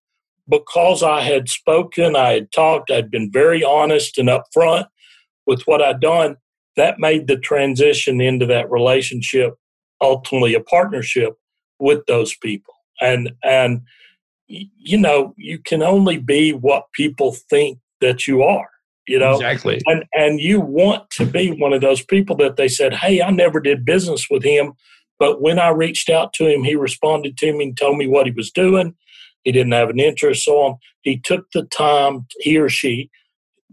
because 0.48 1.02
I 1.02 1.22
had 1.22 1.48
spoken, 1.48 2.14
I 2.14 2.34
had 2.34 2.52
talked, 2.52 2.92
I'd 2.92 3.10
been 3.10 3.32
very 3.32 3.64
honest 3.64 4.18
and 4.18 4.28
upfront 4.28 4.86
with 5.46 5.62
what 5.62 5.82
I'd 5.82 6.00
done, 6.00 6.36
that 6.76 7.00
made 7.00 7.26
the 7.26 7.36
transition 7.36 8.20
into 8.20 8.46
that 8.46 8.70
relationship 8.70 9.54
ultimately 10.00 10.54
a 10.54 10.60
partnership 10.60 11.34
with 11.78 12.04
those 12.06 12.34
people. 12.36 12.74
And 13.00 13.32
and 13.42 13.82
you 14.48 14.96
know, 14.98 15.34
you 15.36 15.58
can 15.58 15.82
only 15.82 16.18
be 16.18 16.52
what 16.52 16.84
people 16.92 17.32
think 17.50 17.78
that 18.00 18.26
you 18.26 18.42
are, 18.42 18.68
you 19.08 19.18
know 19.18 19.34
exactly. 19.34 19.80
and 19.86 20.04
and 20.14 20.40
you 20.40 20.60
want 20.60 21.10
to 21.10 21.26
be 21.26 21.50
one 21.50 21.72
of 21.72 21.80
those 21.80 22.02
people 22.02 22.36
that 22.36 22.56
they 22.56 22.68
said, 22.68 22.94
"Hey, 22.94 23.20
I 23.22 23.30
never 23.30 23.60
did 23.60 23.84
business 23.84 24.26
with 24.30 24.44
him, 24.44 24.74
but 25.18 25.40
when 25.42 25.58
I 25.58 25.68
reached 25.68 26.08
out 26.10 26.32
to 26.34 26.46
him, 26.46 26.62
he 26.64 26.74
responded 26.76 27.36
to 27.38 27.52
me 27.52 27.64
and 27.66 27.76
told 27.76 27.98
me 27.98 28.06
what 28.06 28.26
he 28.26 28.32
was 28.32 28.50
doing. 28.50 28.94
He 29.44 29.52
didn't 29.52 29.72
have 29.72 29.90
an 29.90 30.00
interest, 30.00 30.44
so 30.44 30.58
on. 30.58 30.76
He 31.02 31.18
took 31.18 31.46
the 31.52 31.64
time, 31.64 32.26
he 32.40 32.58
or 32.58 32.68
she 32.68 33.10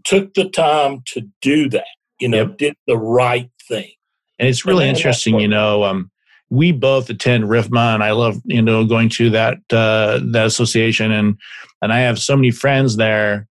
took 0.04 0.34
the 0.34 0.48
time 0.48 1.02
to 1.06 1.22
do 1.42 1.68
that. 1.70 1.86
You 2.20 2.28
know, 2.28 2.38
Yep. 2.38 2.58
did 2.58 2.74
the 2.86 2.96
right 2.96 3.50
thing. 3.68 3.90
And 4.38 4.48
it's 4.48 4.64
really 4.64 4.86
And 4.88 4.96
interesting, 4.96 5.38
you 5.40 5.48
know. 5.48 5.84
Um, 5.84 6.10
we 6.54 6.72
both 6.72 7.10
attend 7.10 7.44
RIFMA, 7.44 7.94
and 7.94 8.02
I 8.04 8.12
love 8.12 8.36
you 8.44 8.62
know 8.62 8.84
going 8.84 9.08
to 9.10 9.30
that 9.30 9.58
uh, 9.70 10.20
that 10.32 10.46
association, 10.46 11.10
and 11.10 11.36
and 11.82 11.92
I 11.92 12.00
have 12.00 12.18
so 12.18 12.36
many 12.36 12.50
friends 12.50 12.96
there 12.96 13.46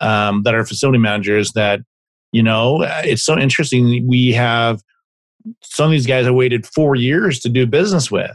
um, 0.00 0.42
that 0.44 0.54
are 0.54 0.64
facility 0.64 0.98
managers 0.98 1.52
that 1.52 1.80
you 2.32 2.42
know 2.42 2.82
uh, 2.82 3.02
it's 3.04 3.24
so 3.24 3.38
interesting. 3.38 4.06
We 4.08 4.32
have 4.32 4.80
some 5.62 5.86
of 5.86 5.90
these 5.92 6.06
guys 6.06 6.26
I 6.26 6.30
waited 6.30 6.66
four 6.66 6.96
years 6.96 7.38
to 7.40 7.48
do 7.48 7.66
business 7.66 8.10
with, 8.10 8.32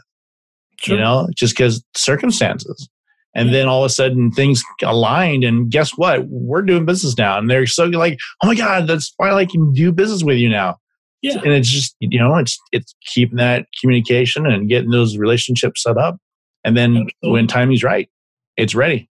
Sure. 0.80 0.96
you 0.96 1.02
know, 1.02 1.28
just 1.36 1.56
because 1.56 1.84
circumstances. 1.96 2.88
And 3.34 3.54
then 3.54 3.68
all 3.70 3.84
of 3.84 3.90
a 3.90 3.94
sudden 3.94 4.30
things 4.32 4.62
aligned, 4.84 5.46
and 5.46 5.72
guess 5.72 5.92
what? 5.92 6.26
We're 6.28 6.62
doing 6.64 6.86
business 6.86 7.18
now, 7.18 7.38
and 7.38 7.50
they're 7.50 7.66
so 7.66 7.86
like, 7.86 8.20
"Oh 8.44 8.48
my 8.48 8.56
god, 8.56 8.88
that's 8.88 9.14
why 9.16 9.32
I 9.32 9.46
can 9.46 9.72
do 9.72 9.94
business 9.94 10.22
with 10.22 10.36
you 10.38 10.50
now." 10.50 10.81
Yeah. 11.22 11.40
and 11.44 11.54
it's 11.54 11.70
just 11.70 11.96
you 12.00 12.20
know 12.20 12.36
it's 12.38 12.60
it's 12.72 12.96
keeping 13.06 13.38
that 13.38 13.68
communication 13.80 14.46
and 14.46 14.68
getting 14.70 14.90
those 14.92 15.18
relationships 15.18 15.84
set 15.84 15.98
up 15.98 16.18
and 16.64 16.76
then 16.76 16.92
Absolutely. 16.98 17.32
when 17.32 17.48
timing's 17.48 17.84
right 17.84 18.10
it's 18.58 18.74
ready 18.76 19.08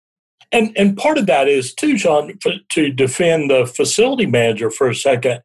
And 0.52 0.72
and 0.78 0.96
part 0.96 1.18
of 1.18 1.26
that 1.26 1.48
is 1.48 1.74
too, 1.74 1.96
John, 1.96 2.38
to 2.70 2.92
defend 2.92 3.50
the 3.50 3.66
facility 3.66 4.26
manager 4.26 4.70
for 4.70 4.88
a 4.88 4.94
second. 4.94 5.40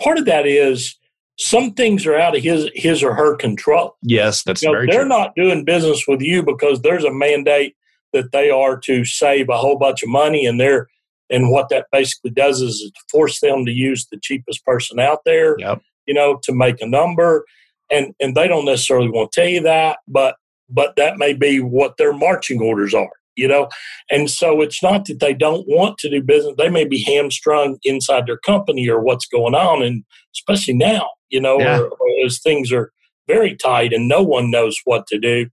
Part 0.00 0.18
of 0.18 0.24
that 0.26 0.46
is 0.46 0.96
some 1.36 1.72
things 1.74 2.06
are 2.06 2.14
out 2.16 2.36
of 2.36 2.42
his 2.44 2.70
his 2.74 3.02
or 3.02 3.14
her 3.14 3.34
control. 3.36 3.96
yes 4.02 4.44
that's 4.44 4.62
You 4.62 4.68
know, 4.68 4.74
very 4.74 4.86
they're 4.86 5.00
true 5.00 5.08
not 5.08 5.34
doing 5.34 5.64
business 5.64 6.04
with 6.06 6.20
you 6.20 6.42
because 6.44 6.82
there's 6.82 7.04
a 7.04 7.12
mandate 7.12 7.74
that 8.12 8.30
they 8.30 8.48
are 8.50 8.78
to 8.86 9.04
save 9.04 9.48
a 9.48 9.56
whole 9.56 9.76
bunch 9.76 10.02
of 10.04 10.08
money, 10.08 10.46
and 10.46 10.60
they're 10.60 10.86
and 11.30 11.50
what 11.50 11.68
that 11.70 11.86
basically 11.90 12.30
does 12.30 12.60
is 12.60 12.92
force 13.10 13.40
them 13.40 13.64
to 13.64 13.72
use 13.72 14.06
the 14.12 14.18
cheapest 14.22 14.64
person 14.64 15.00
out 15.00 15.20
there. 15.24 15.56
yep 15.58 15.82
You 16.06 16.14
know, 16.14 16.38
to 16.42 16.52
make 16.54 16.80
a 16.80 16.86
number, 16.86 17.44
and 17.90 18.14
and 18.20 18.34
they 18.34 18.48
don't 18.48 18.64
necessarily 18.64 19.08
want 19.10 19.32
to 19.32 19.40
tell 19.40 19.48
you 19.50 19.62
that, 19.62 19.98
but 20.08 20.36
but 20.68 20.96
that 20.96 21.18
may 21.18 21.32
be 21.34 21.60
what 21.60 21.96
their 21.96 22.12
marching 22.12 22.60
orders 22.60 22.94
are. 22.94 23.10
You 23.36 23.48
know, 23.48 23.68
and 24.10 24.30
so 24.30 24.60
it's 24.60 24.80
not 24.82 25.06
that 25.06 25.18
they 25.18 25.34
don't 25.34 25.66
want 25.66 25.98
to 25.98 26.10
do 26.10 26.22
business; 26.22 26.54
they 26.56 26.68
may 26.68 26.84
be 26.84 27.02
hamstrung 27.02 27.78
inside 27.82 28.26
their 28.26 28.38
company 28.38 28.88
or 28.88 29.00
what's 29.00 29.26
going 29.26 29.54
on, 29.54 29.82
and 29.82 30.04
especially 30.36 30.74
now, 30.74 31.08
you 31.30 31.40
know, 31.40 31.58
Yeah. 31.58 31.80
or, 31.80 31.88
or 31.88 32.08
as 32.24 32.38
things 32.40 32.72
are 32.72 32.92
very 33.26 33.56
tight 33.56 33.92
and 33.92 34.06
no 34.06 34.22
one 34.22 34.50
knows 34.50 34.78
what 34.84 35.06
to 35.08 35.18
do. 35.18 35.48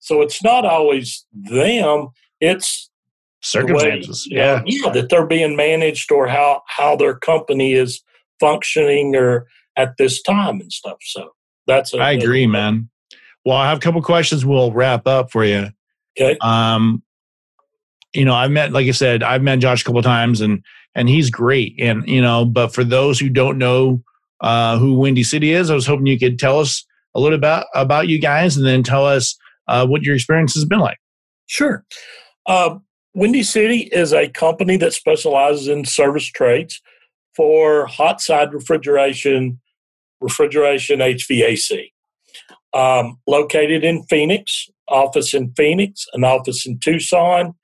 So 0.00 0.20
it's 0.20 0.42
not 0.42 0.64
always 0.64 1.24
them; 1.32 2.08
it's 2.40 2.90
way, 3.44 3.60
circumstances 3.60 4.26
know, 4.30 4.40
yeah 4.42 4.62
yeah, 4.66 4.90
that 4.90 5.08
they're 5.08 5.26
being 5.26 5.54
managed 5.56 6.10
or 6.10 6.26
how 6.26 6.62
how 6.66 6.96
their 6.96 7.14
company 7.14 7.72
is 7.74 8.02
functioning 8.40 9.14
or 9.14 9.46
at 9.76 9.96
this 9.98 10.22
time 10.22 10.60
and 10.60 10.72
stuff. 10.72 10.98
So 11.02 11.30
that's 11.66 11.94
a, 11.94 11.98
i 11.98 12.12
agree 12.12 12.46
man. 12.46 12.88
Well 13.44 13.56
i 13.56 13.68
have 13.68 13.78
a 13.78 13.80
couple 13.80 14.02
questions. 14.02 14.44
We'll 14.44 14.72
wrap 14.72 15.06
up 15.06 15.30
for 15.30 15.44
you. 15.44 15.68
Okay, 16.18 16.36
um 16.40 17.02
you 18.14 18.26
know 18.26 18.34
i've 18.34 18.50
met 18.50 18.72
like 18.72 18.86
i 18.86 18.90
said 18.90 19.22
i've 19.22 19.40
met 19.40 19.58
josh 19.58 19.80
a 19.80 19.84
couple 19.86 20.02
times 20.02 20.42
and 20.42 20.62
and 20.94 21.08
he's 21.08 21.30
great 21.30 21.74
and 21.78 22.06
you 22.06 22.20
know 22.20 22.44
but 22.44 22.74
for 22.74 22.84
those 22.84 23.18
who 23.18 23.30
don't 23.30 23.56
know 23.56 24.02
uh 24.42 24.76
who 24.76 24.92
windy 24.92 25.22
city 25.22 25.52
is 25.52 25.70
i 25.70 25.74
was 25.74 25.86
hoping 25.86 26.04
you 26.04 26.18
could 26.18 26.38
tell 26.38 26.60
us 26.60 26.84
a 27.14 27.20
little 27.20 27.38
about 27.38 27.64
about 27.74 28.08
you 28.08 28.18
guys 28.18 28.56
and 28.56 28.66
then 28.66 28.82
tell 28.82 29.06
us 29.06 29.34
uh 29.68 29.86
what 29.86 30.02
your 30.02 30.14
experience 30.14 30.54
has 30.54 30.66
been 30.66 30.80
like. 30.80 30.98
Sure. 31.46 31.84
Uh, 32.46 32.78
Windy 33.14 33.42
City 33.42 33.90
is 33.92 34.14
a 34.14 34.28
company 34.28 34.78
that 34.78 34.94
specializes 34.94 35.68
in 35.68 35.84
service 35.84 36.24
trades 36.24 36.80
for 37.34 37.86
hot 37.86 38.20
side 38.20 38.52
refrigeration, 38.52 39.60
refrigeration 40.20 41.00
HVAC. 41.00 41.90
Um, 42.74 43.18
located 43.26 43.84
in 43.84 44.02
Phoenix, 44.04 44.68
office 44.88 45.34
in 45.34 45.52
Phoenix, 45.56 46.06
an 46.14 46.24
office 46.24 46.66
in 46.66 46.78
Tucson, 46.78 47.54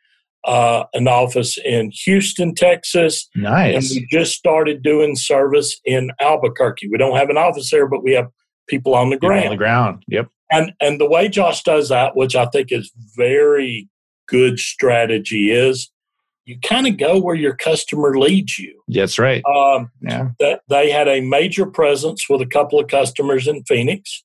uh, 0.45 0.85
an 0.93 1.09
office 1.09 1.59
in 1.65 1.91
Houston, 2.05 2.55
Texas, 2.55 3.29
Nice. 3.35 3.75
and 3.75 3.85
we 4.01 4.07
just 4.11 4.37
started 4.37 4.83
doing 4.83 5.17
service 5.17 5.81
in 5.85 6.11
Albuquerque. 6.21 6.89
We 6.89 6.99
don't 6.99 7.17
have 7.17 7.31
an 7.31 7.39
office 7.39 7.71
there, 7.71 7.89
but 7.89 8.05
we 8.05 8.13
have 8.13 8.29
people 8.69 8.95
on 8.95 9.11
the 9.11 9.17
ground. 9.17 9.45
On 9.45 9.51
the 9.51 9.57
ground. 9.57 10.05
Yep. 10.09 10.29
And 10.51 10.73
and 10.81 11.01
the 11.01 11.09
way 11.09 11.29
Josh 11.29 11.63
does 11.63 11.89
that, 11.89 12.17
which 12.17 12.37
I 12.37 12.47
think 12.47 12.71
is 12.71 12.91
very 13.17 13.89
good 14.29 14.59
strategy, 14.59 15.51
is 15.51 15.91
you 16.49 16.59
kind 16.61 16.87
of 16.87 16.97
go 16.97 17.21
where 17.21 17.35
your 17.35 17.55
customer 17.55 18.19
leads 18.19 18.59
you. 18.59 18.81
That's 18.89 19.19
right. 19.19 19.45
Um, 19.45 19.91
yeah. 20.01 20.31
That 20.41 20.63
they 20.69 20.91
had 20.91 21.07
a 21.07 21.21
major 21.21 21.67
presence 21.67 22.27
with 22.27 22.41
a 22.41 22.47
couple 22.47 22.81
of 22.81 22.89
customers 22.89 23.47
in 23.47 23.65
Phoenix. 23.65 24.25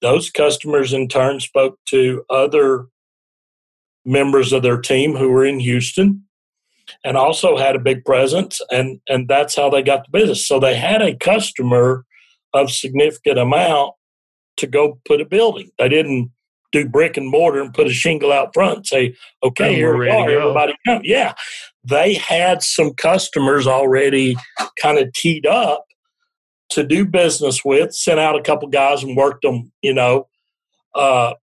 Those 0.00 0.30
customers 0.30 0.94
in 0.94 1.06
turn 1.06 1.38
spoke 1.38 1.78
to 1.90 2.24
other 2.30 2.86
members 4.06 4.54
of 4.54 4.62
their 4.62 4.80
team 4.80 5.14
who 5.14 5.28
were 5.28 5.44
in 5.44 5.60
Houston 5.60 6.24
and 7.04 7.18
also 7.18 7.58
had 7.58 7.76
a 7.76 7.80
big 7.80 8.06
presence 8.06 8.62
and 8.70 8.98
and 9.06 9.28
that's 9.28 9.54
how 9.54 9.68
they 9.68 9.82
got 9.82 10.06
the 10.06 10.18
business. 10.18 10.48
So 10.48 10.58
they 10.58 10.76
had 10.76 11.02
a 11.02 11.14
customer 11.14 12.06
of 12.54 12.70
significant 12.70 13.38
amount 13.38 13.92
to 14.56 14.66
go 14.66 14.98
put 15.04 15.20
a 15.20 15.26
building. 15.26 15.70
They 15.78 15.90
didn't 15.90 16.30
do 16.72 16.88
brick 16.88 17.16
and 17.16 17.28
mortar 17.28 17.60
and 17.60 17.74
put 17.74 17.86
a 17.86 17.92
shingle 17.92 18.32
out 18.32 18.54
front 18.54 18.76
and 18.78 18.86
say, 18.86 19.14
okay, 19.42 19.74
here 19.74 19.96
we 19.96 20.08
are, 20.08 20.30
everybody 20.30 20.74
come. 20.86 21.00
Yeah. 21.04 21.34
They 21.84 22.14
had 22.14 22.62
some 22.62 22.94
customers 22.94 23.66
already 23.66 24.36
kind 24.80 24.98
of 24.98 25.12
teed 25.12 25.46
up 25.46 25.86
to 26.70 26.84
do 26.84 27.04
business 27.04 27.64
with, 27.64 27.94
sent 27.94 28.20
out 28.20 28.38
a 28.38 28.42
couple 28.42 28.68
guys 28.68 29.02
and 29.02 29.16
worked 29.16 29.42
them, 29.42 29.72
you 29.82 29.92
know, 29.92 30.28
uh, 30.94 31.34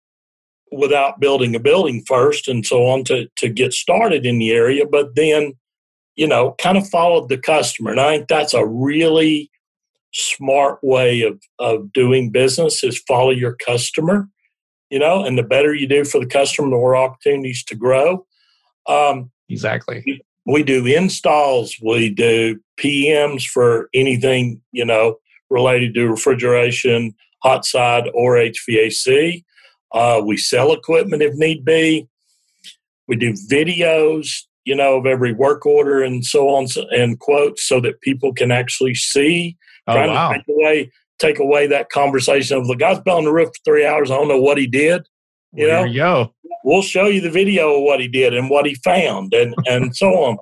without 0.72 1.20
building 1.20 1.56
a 1.56 1.60
building 1.60 2.04
first 2.06 2.48
and 2.48 2.66
so 2.66 2.86
on 2.88 3.04
to, 3.06 3.28
to 3.38 3.50
get 3.50 3.74
started 3.74 4.26
in 4.26 4.38
the 4.38 4.52
area. 4.52 4.86
But 4.86 5.16
then, 5.16 5.54
you 6.16 6.28
know, 6.28 6.56
kind 6.62 6.78
of 6.78 6.88
followed 6.88 7.30
the 7.30 7.38
customer. 7.38 7.92
And 7.92 8.00
I 8.00 8.18
think 8.18 8.28
that's 8.28 8.54
a 8.54 8.66
really 8.66 9.50
smart 10.14 10.80
way 10.82 11.22
of, 11.22 11.42
of 11.60 11.92
doing 11.94 12.32
business 12.32 12.84
is 12.84 13.02
follow 13.08 13.32
your 13.32 13.56
customer 13.56 14.28
you 14.90 15.00
know, 15.00 15.24
and 15.24 15.38
the 15.38 15.44
better 15.44 15.74
you 15.74 15.88
do 15.88 16.06
for 16.06 16.20
the 16.20 16.26
customer, 16.26 16.70
the 16.70 16.76
more 16.76 16.96
opportunities 16.96 17.64
to 17.66 17.76
grow. 17.76 18.26
Um, 18.88 19.32
exactly. 19.50 20.24
We, 20.46 20.64
do 20.64 20.86
installs, 20.86 21.76
we 21.84 22.10
do 22.10 22.60
PMs 22.80 23.46
for 23.46 23.90
anything, 23.94 24.62
you 24.72 24.86
know, 24.86 25.18
related 25.50 25.94
to 25.96 26.08
refrigeration, 26.08 27.14
hot 27.44 27.66
side, 27.66 28.10
or 28.14 28.36
HVAC. 28.36 29.44
Uh, 29.92 30.22
we 30.26 30.38
sell 30.38 30.72
equipment 30.72 31.22
if 31.22 31.34
need 31.36 31.66
be. 31.66 32.08
We 33.08 33.16
do 33.16 33.34
videos, 33.34 34.30
you 34.66 34.76
know, 34.76 34.98
of 34.98 35.06
every 35.06 35.34
work 35.34 35.66
order 35.66 36.02
and 36.02 36.26
so 36.26 36.50
on 36.50 36.68
and 36.92 37.20
quotes 37.20 37.68
so 37.68 37.80
that 37.82 38.02
people 38.02 38.34
can 38.34 38.52
actually 38.52 38.96
see. 38.96 39.58
Oh, 39.90 39.96
wow. 39.96 40.32
to 40.32 40.38
take 40.38 40.46
away 40.50 40.92
take 41.20 41.40
away 41.40 41.68
that 41.68 41.90
conversation 41.90 42.58
of 42.58 42.68
the 42.68 42.76
guy's 42.76 43.00
been 43.00 43.14
on 43.14 43.26
the 43.26 43.34
roof 43.34 43.50
for 43.50 43.64
three 43.66 43.86
hours. 43.86 44.12
I 44.12 44.16
don't 44.16 44.28
know 44.28 44.42
what 44.42 44.58
he 44.58 44.68
did. 44.68 45.08
You 45.54 45.68
well, 45.68 45.86
know, 45.86 45.92
you 45.92 46.00
go. 46.00 46.34
We'll 46.64 46.82
show 46.82 47.08
you 47.08 47.22
the 47.22 47.32
video 47.32 47.78
of 47.78 47.84
what 47.84 48.00
he 48.00 48.08
did 48.08 48.34
and 48.34 48.50
what 48.50 48.66
he 48.66 48.76
found 48.76 49.34
and, 49.34 49.56
and 49.66 49.96
so 49.96 50.08
on. 50.08 50.38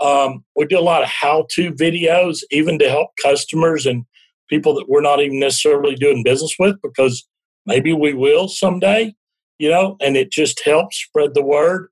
Um, 0.00 0.44
we 0.54 0.66
do 0.66 0.78
a 0.78 0.80
lot 0.80 1.02
of 1.02 1.08
how 1.08 1.46
to 1.52 1.72
videos, 1.72 2.42
even 2.50 2.78
to 2.78 2.88
help 2.88 3.10
customers 3.22 3.86
and 3.86 4.04
people 4.48 4.74
that 4.74 4.88
we're 4.88 5.00
not 5.00 5.20
even 5.20 5.40
necessarily 5.40 5.94
doing 5.94 6.22
business 6.22 6.54
with 6.58 6.76
because 6.82 7.26
maybe 7.64 7.92
we 7.92 8.12
will 8.12 8.48
someday, 8.48 9.14
you 9.58 9.70
know, 9.70 9.96
and 10.00 10.16
it 10.16 10.30
just 10.30 10.62
helps 10.64 10.98
spread 10.98 11.34
the 11.34 11.44
word. 11.44 11.88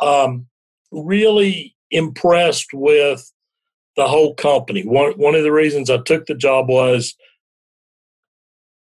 Um, 0.00 0.46
really 0.90 1.76
impressed 1.90 2.68
with 2.72 3.30
the 3.96 4.08
whole 4.08 4.34
company. 4.34 4.82
One, 4.82 5.12
one 5.12 5.34
of 5.34 5.44
the 5.44 5.52
reasons 5.52 5.90
I 5.90 5.98
took 5.98 6.26
the 6.26 6.34
job 6.34 6.68
was 6.68 7.14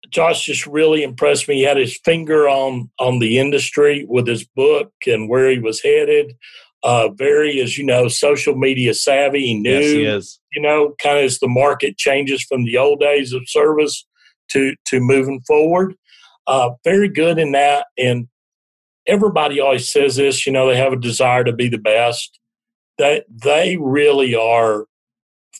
Josh 0.09 0.45
just 0.45 0.65
really 0.67 1.03
impressed 1.03 1.47
me. 1.47 1.55
He 1.55 1.63
had 1.63 1.77
his 1.77 1.99
finger 2.03 2.47
on 2.47 2.89
on 2.99 3.19
the 3.19 3.37
industry 3.37 4.05
with 4.07 4.27
his 4.27 4.45
book 4.45 4.91
and 5.05 5.29
where 5.29 5.49
he 5.49 5.59
was 5.59 5.81
headed. 5.81 6.35
Uh, 6.83 7.09
very, 7.09 7.59
as 7.59 7.77
you 7.77 7.83
know, 7.85 8.07
social 8.07 8.55
media 8.55 8.93
savvy. 8.93 9.47
He 9.47 9.59
knew, 9.59 9.71
yes, 9.71 9.91
he 9.91 10.05
is. 10.05 10.39
you 10.53 10.61
know, 10.61 10.93
kind 11.01 11.17
of 11.17 11.25
as 11.25 11.39
the 11.39 11.47
market 11.47 11.97
changes 11.97 12.43
from 12.43 12.65
the 12.65 12.77
old 12.77 12.99
days 12.99 13.33
of 13.33 13.43
service 13.47 14.05
to 14.51 14.75
to 14.85 14.99
moving 14.99 15.41
forward. 15.47 15.95
Uh, 16.45 16.71
very 16.83 17.09
good 17.09 17.39
in 17.39 17.51
that. 17.51 17.87
And 17.97 18.27
everybody 19.07 19.59
always 19.59 19.91
says 19.91 20.15
this. 20.15 20.45
You 20.45 20.53
know, 20.53 20.67
they 20.67 20.77
have 20.77 20.93
a 20.93 20.97
desire 20.97 21.43
to 21.43 21.53
be 21.53 21.67
the 21.67 21.77
best. 21.77 22.39
That 22.97 23.25
they 23.29 23.77
really 23.77 24.33
are 24.35 24.85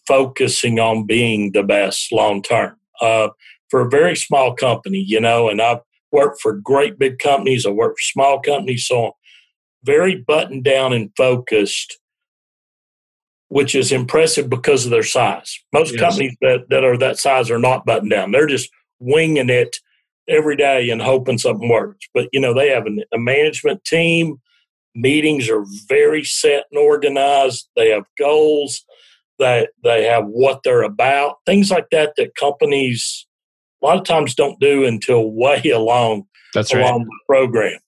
focusing 0.08 0.80
on 0.80 1.06
being 1.06 1.52
the 1.52 1.64
best 1.64 2.12
long 2.12 2.42
term. 2.42 2.78
Uh, 3.02 3.30
for 3.70 3.82
a 3.82 3.90
very 3.90 4.16
small 4.16 4.54
company, 4.54 5.04
you 5.06 5.20
know, 5.20 5.50
and 5.50 5.62
I've 5.62 5.80
worked 6.12 6.42
for 6.42 6.54
great 6.54 6.98
big 6.98 7.20
companies, 7.20 7.66
I 7.66 7.70
worked 7.70 8.00
for 8.00 8.12
small 8.14 8.40
companies, 8.40 8.88
so 8.88 9.14
very 9.84 10.16
buttoned 10.16 10.64
down 10.64 10.94
and 10.94 11.12
focused, 11.16 12.00
which 13.50 13.76
is 13.76 13.92
impressive 13.92 14.50
because 14.50 14.86
of 14.86 14.92
their 14.92 15.04
size. 15.04 15.60
Most 15.74 15.94
yes. 15.94 16.02
companies 16.02 16.36
that, 16.42 16.66
that 16.70 16.84
are 16.84 16.98
that 16.98 17.18
size 17.18 17.52
are 17.52 17.60
not 17.60 17.86
buttoned 17.86 18.12
down. 18.12 18.32
They're 18.32 18.48
just 18.48 18.70
winging 19.00 19.50
it 19.50 19.78
every 20.28 20.56
day 20.56 20.90
and 20.90 21.02
hoping 21.02 21.38
something 21.38 21.70
works. 21.70 22.08
But, 22.14 22.28
you 22.34 22.40
know, 22.40 22.54
they 22.54 22.70
have 22.70 22.86
a, 22.88 23.16
a 23.16 23.20
management 23.20 23.84
team. 23.86 24.42
Meetings 24.96 25.50
are 25.50 25.64
very 25.88 26.24
set 26.24 26.66
and 26.72 26.80
organized. 26.80 27.70
They 27.76 27.90
have 27.90 28.06
goals. 28.18 28.84
That 29.40 29.70
they 29.84 30.06
have 30.06 30.26
what 30.26 30.62
they're 30.64 30.82
about. 30.82 31.36
Things 31.46 31.70
like 31.70 31.92
that 31.92 32.14
that 32.18 32.34
companies 32.34 33.27
a 33.82 33.86
lot 33.86 33.98
of 33.98 34.06
times 34.06 34.36
don't 34.36 34.60
do 34.60 34.86
until 34.86 35.32
way 35.32 35.62
along 35.74 36.24
That's 36.54 36.74
along 36.74 37.00
right. 37.00 37.08
the 37.08 37.20
program. 37.28 37.80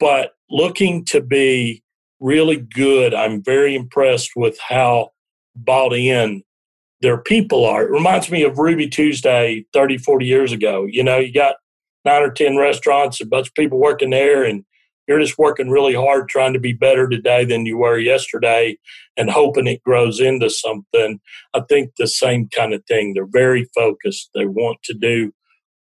But 0.00 0.32
looking 0.50 1.04
to 1.06 1.20
be 1.20 1.82
really 2.20 2.56
good, 2.56 3.14
I'm 3.14 3.42
very 3.42 3.74
impressed 3.74 4.30
with 4.36 4.58
how 4.60 5.10
bought 5.54 5.92
in 5.92 6.42
their 7.00 7.18
people 7.18 7.64
are. 7.64 7.82
It 7.84 7.90
reminds 7.90 8.30
me 8.30 8.42
of 8.42 8.58
Ruby 8.58 8.88
Tuesday 8.88 9.66
30, 9.72 9.98
40 9.98 10.26
years 10.26 10.52
ago. 10.52 10.86
You 10.88 11.04
know, 11.04 11.18
you 11.18 11.32
got 11.32 11.56
nine 12.04 12.22
or 12.22 12.30
10 12.30 12.56
restaurants, 12.56 13.20
a 13.20 13.26
bunch 13.26 13.48
of 13.48 13.54
people 13.54 13.78
working 13.78 14.10
there, 14.10 14.44
and 14.44 14.64
you're 15.06 15.20
just 15.20 15.38
working 15.38 15.68
really 15.68 15.94
hard 15.94 16.28
trying 16.28 16.52
to 16.54 16.58
be 16.58 16.72
better 16.72 17.08
today 17.08 17.44
than 17.44 17.66
you 17.66 17.78
were 17.78 17.98
yesterday 17.98 18.78
and 19.16 19.30
hoping 19.30 19.66
it 19.66 19.82
grows 19.82 20.20
into 20.20 20.48
something. 20.48 21.20
I 21.52 21.60
think 21.68 21.92
the 21.98 22.06
same 22.06 22.48
kind 22.48 22.72
of 22.72 22.84
thing. 22.86 23.12
They're 23.12 23.26
very 23.26 23.68
focused. 23.74 24.30
They 24.34 24.46
want 24.46 24.78
to 24.84 24.94
do 24.94 25.32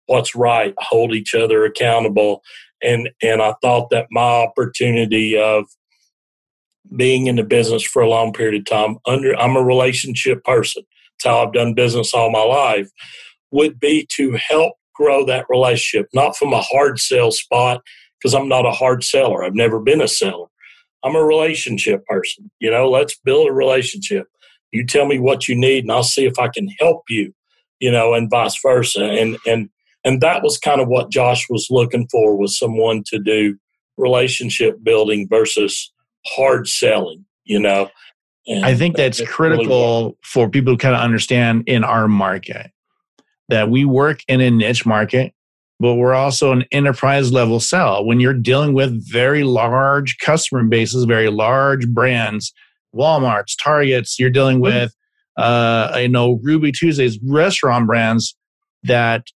what's 0.07 0.35
right, 0.35 0.73
hold 0.77 1.13
each 1.13 1.33
other 1.33 1.63
accountable. 1.65 2.41
And 2.81 3.09
and 3.21 3.41
I 3.41 3.53
thought 3.61 3.89
that 3.91 4.07
my 4.11 4.21
opportunity 4.21 5.37
of 5.37 5.65
being 6.95 7.27
in 7.27 7.37
the 7.37 7.43
business 7.43 7.81
for 7.81 8.01
a 8.01 8.09
long 8.09 8.33
period 8.33 8.59
of 8.59 8.65
time 8.65 8.97
under 9.07 9.35
I'm 9.39 9.55
a 9.55 9.63
relationship 9.63 10.43
person. 10.43 10.83
It's 11.15 11.25
how 11.25 11.45
I've 11.45 11.53
done 11.53 11.73
business 11.73 12.13
all 12.13 12.29
my 12.29 12.43
life, 12.43 12.89
would 13.51 13.79
be 13.79 14.07
to 14.17 14.37
help 14.49 14.73
grow 14.93 15.25
that 15.25 15.45
relationship, 15.49 16.07
not 16.13 16.35
from 16.35 16.53
a 16.53 16.61
hard 16.61 16.99
sell 16.99 17.31
spot 17.31 17.81
because 18.23 18.33
I'm 18.33 18.47
not 18.47 18.65
a 18.65 18.71
hard 18.71 19.03
seller. 19.03 19.43
I've 19.43 19.55
never 19.55 19.79
been 19.79 20.01
a 20.01 20.07
seller. 20.07 20.47
I'm 21.03 21.15
a 21.15 21.23
relationship 21.23 22.05
person. 22.05 22.49
You 22.59 22.71
know, 22.71 22.89
let's 22.89 23.19
build 23.19 23.49
a 23.49 23.53
relationship. 23.53 24.27
You 24.71 24.85
tell 24.85 25.05
me 25.05 25.19
what 25.19 25.47
you 25.47 25.55
need, 25.55 25.83
and 25.83 25.91
I'll 25.91 26.03
see 26.03 26.25
if 26.25 26.39
I 26.39 26.47
can 26.47 26.69
help 26.79 27.03
you. 27.09 27.33
You 27.79 27.91
know, 27.91 28.13
and 28.13 28.29
vice 28.29 28.57
versa. 28.61 29.03
And 29.03 29.37
and 29.45 29.69
and 30.05 30.21
that 30.21 30.41
was 30.41 30.57
kind 30.57 30.79
of 30.79 30.87
what 30.87 31.11
Josh 31.11 31.47
was 31.49 31.67
looking 31.69 32.07
for 32.09 32.37
was 32.37 32.57
someone 32.57 33.03
to 33.07 33.19
do 33.19 33.57
relationship 33.97 34.81
building 34.83 35.27
versus 35.29 35.91
hard 36.25 36.67
selling. 36.67 37.25
You 37.43 37.59
know, 37.59 37.89
and 38.47 38.63
I 38.63 38.73
think 38.73 38.95
that's, 38.95 39.17
that's 39.17 39.29
critical 39.29 40.03
really 40.03 40.17
for 40.23 40.49
people 40.49 40.77
to 40.77 40.81
kind 40.81 40.95
of 40.95 41.01
understand 41.01 41.65
in 41.67 41.83
our 41.83 42.07
market 42.07 42.71
that 43.49 43.69
we 43.69 43.83
work 43.83 44.21
in 44.29 44.39
a 44.39 44.49
niche 44.49 44.85
market 44.85 45.33
but 45.83 45.95
we're 45.95 46.13
also 46.13 46.53
an 46.53 46.63
enterprise 46.71 47.33
level 47.33 47.59
sell. 47.59 48.05
When 48.05 48.21
you're 48.21 48.33
dealing 48.33 48.73
with 48.73 49.05
very 49.11 49.43
large 49.43 50.17
customer 50.19 50.63
bases, 50.63 51.03
very 51.03 51.29
large 51.29 51.89
brands, 51.89 52.53
Walmart's, 52.95 53.57
Targets, 53.57 54.17
you're 54.17 54.29
dealing 54.29 54.61
mm-hmm. 54.61 54.77
with, 54.77 54.95
uh, 55.35 55.97
you 55.99 56.07
know, 56.07 56.39
Ruby 56.41 56.71
Tuesdays, 56.71 57.19
restaurant 57.21 57.85
brands 57.85 58.33
that 58.83 59.27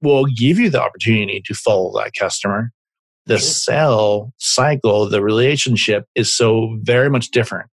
will 0.00 0.26
give 0.26 0.60
you 0.60 0.70
the 0.70 0.80
opportunity 0.80 1.42
to 1.46 1.52
follow 1.52 1.92
that 1.98 2.12
customer. 2.16 2.70
The 3.26 3.40
sell 3.40 4.32
cycle, 4.36 5.08
the 5.08 5.20
relationship 5.20 6.06
is 6.14 6.32
so 6.32 6.78
very 6.80 7.10
much 7.10 7.32
different 7.32 7.68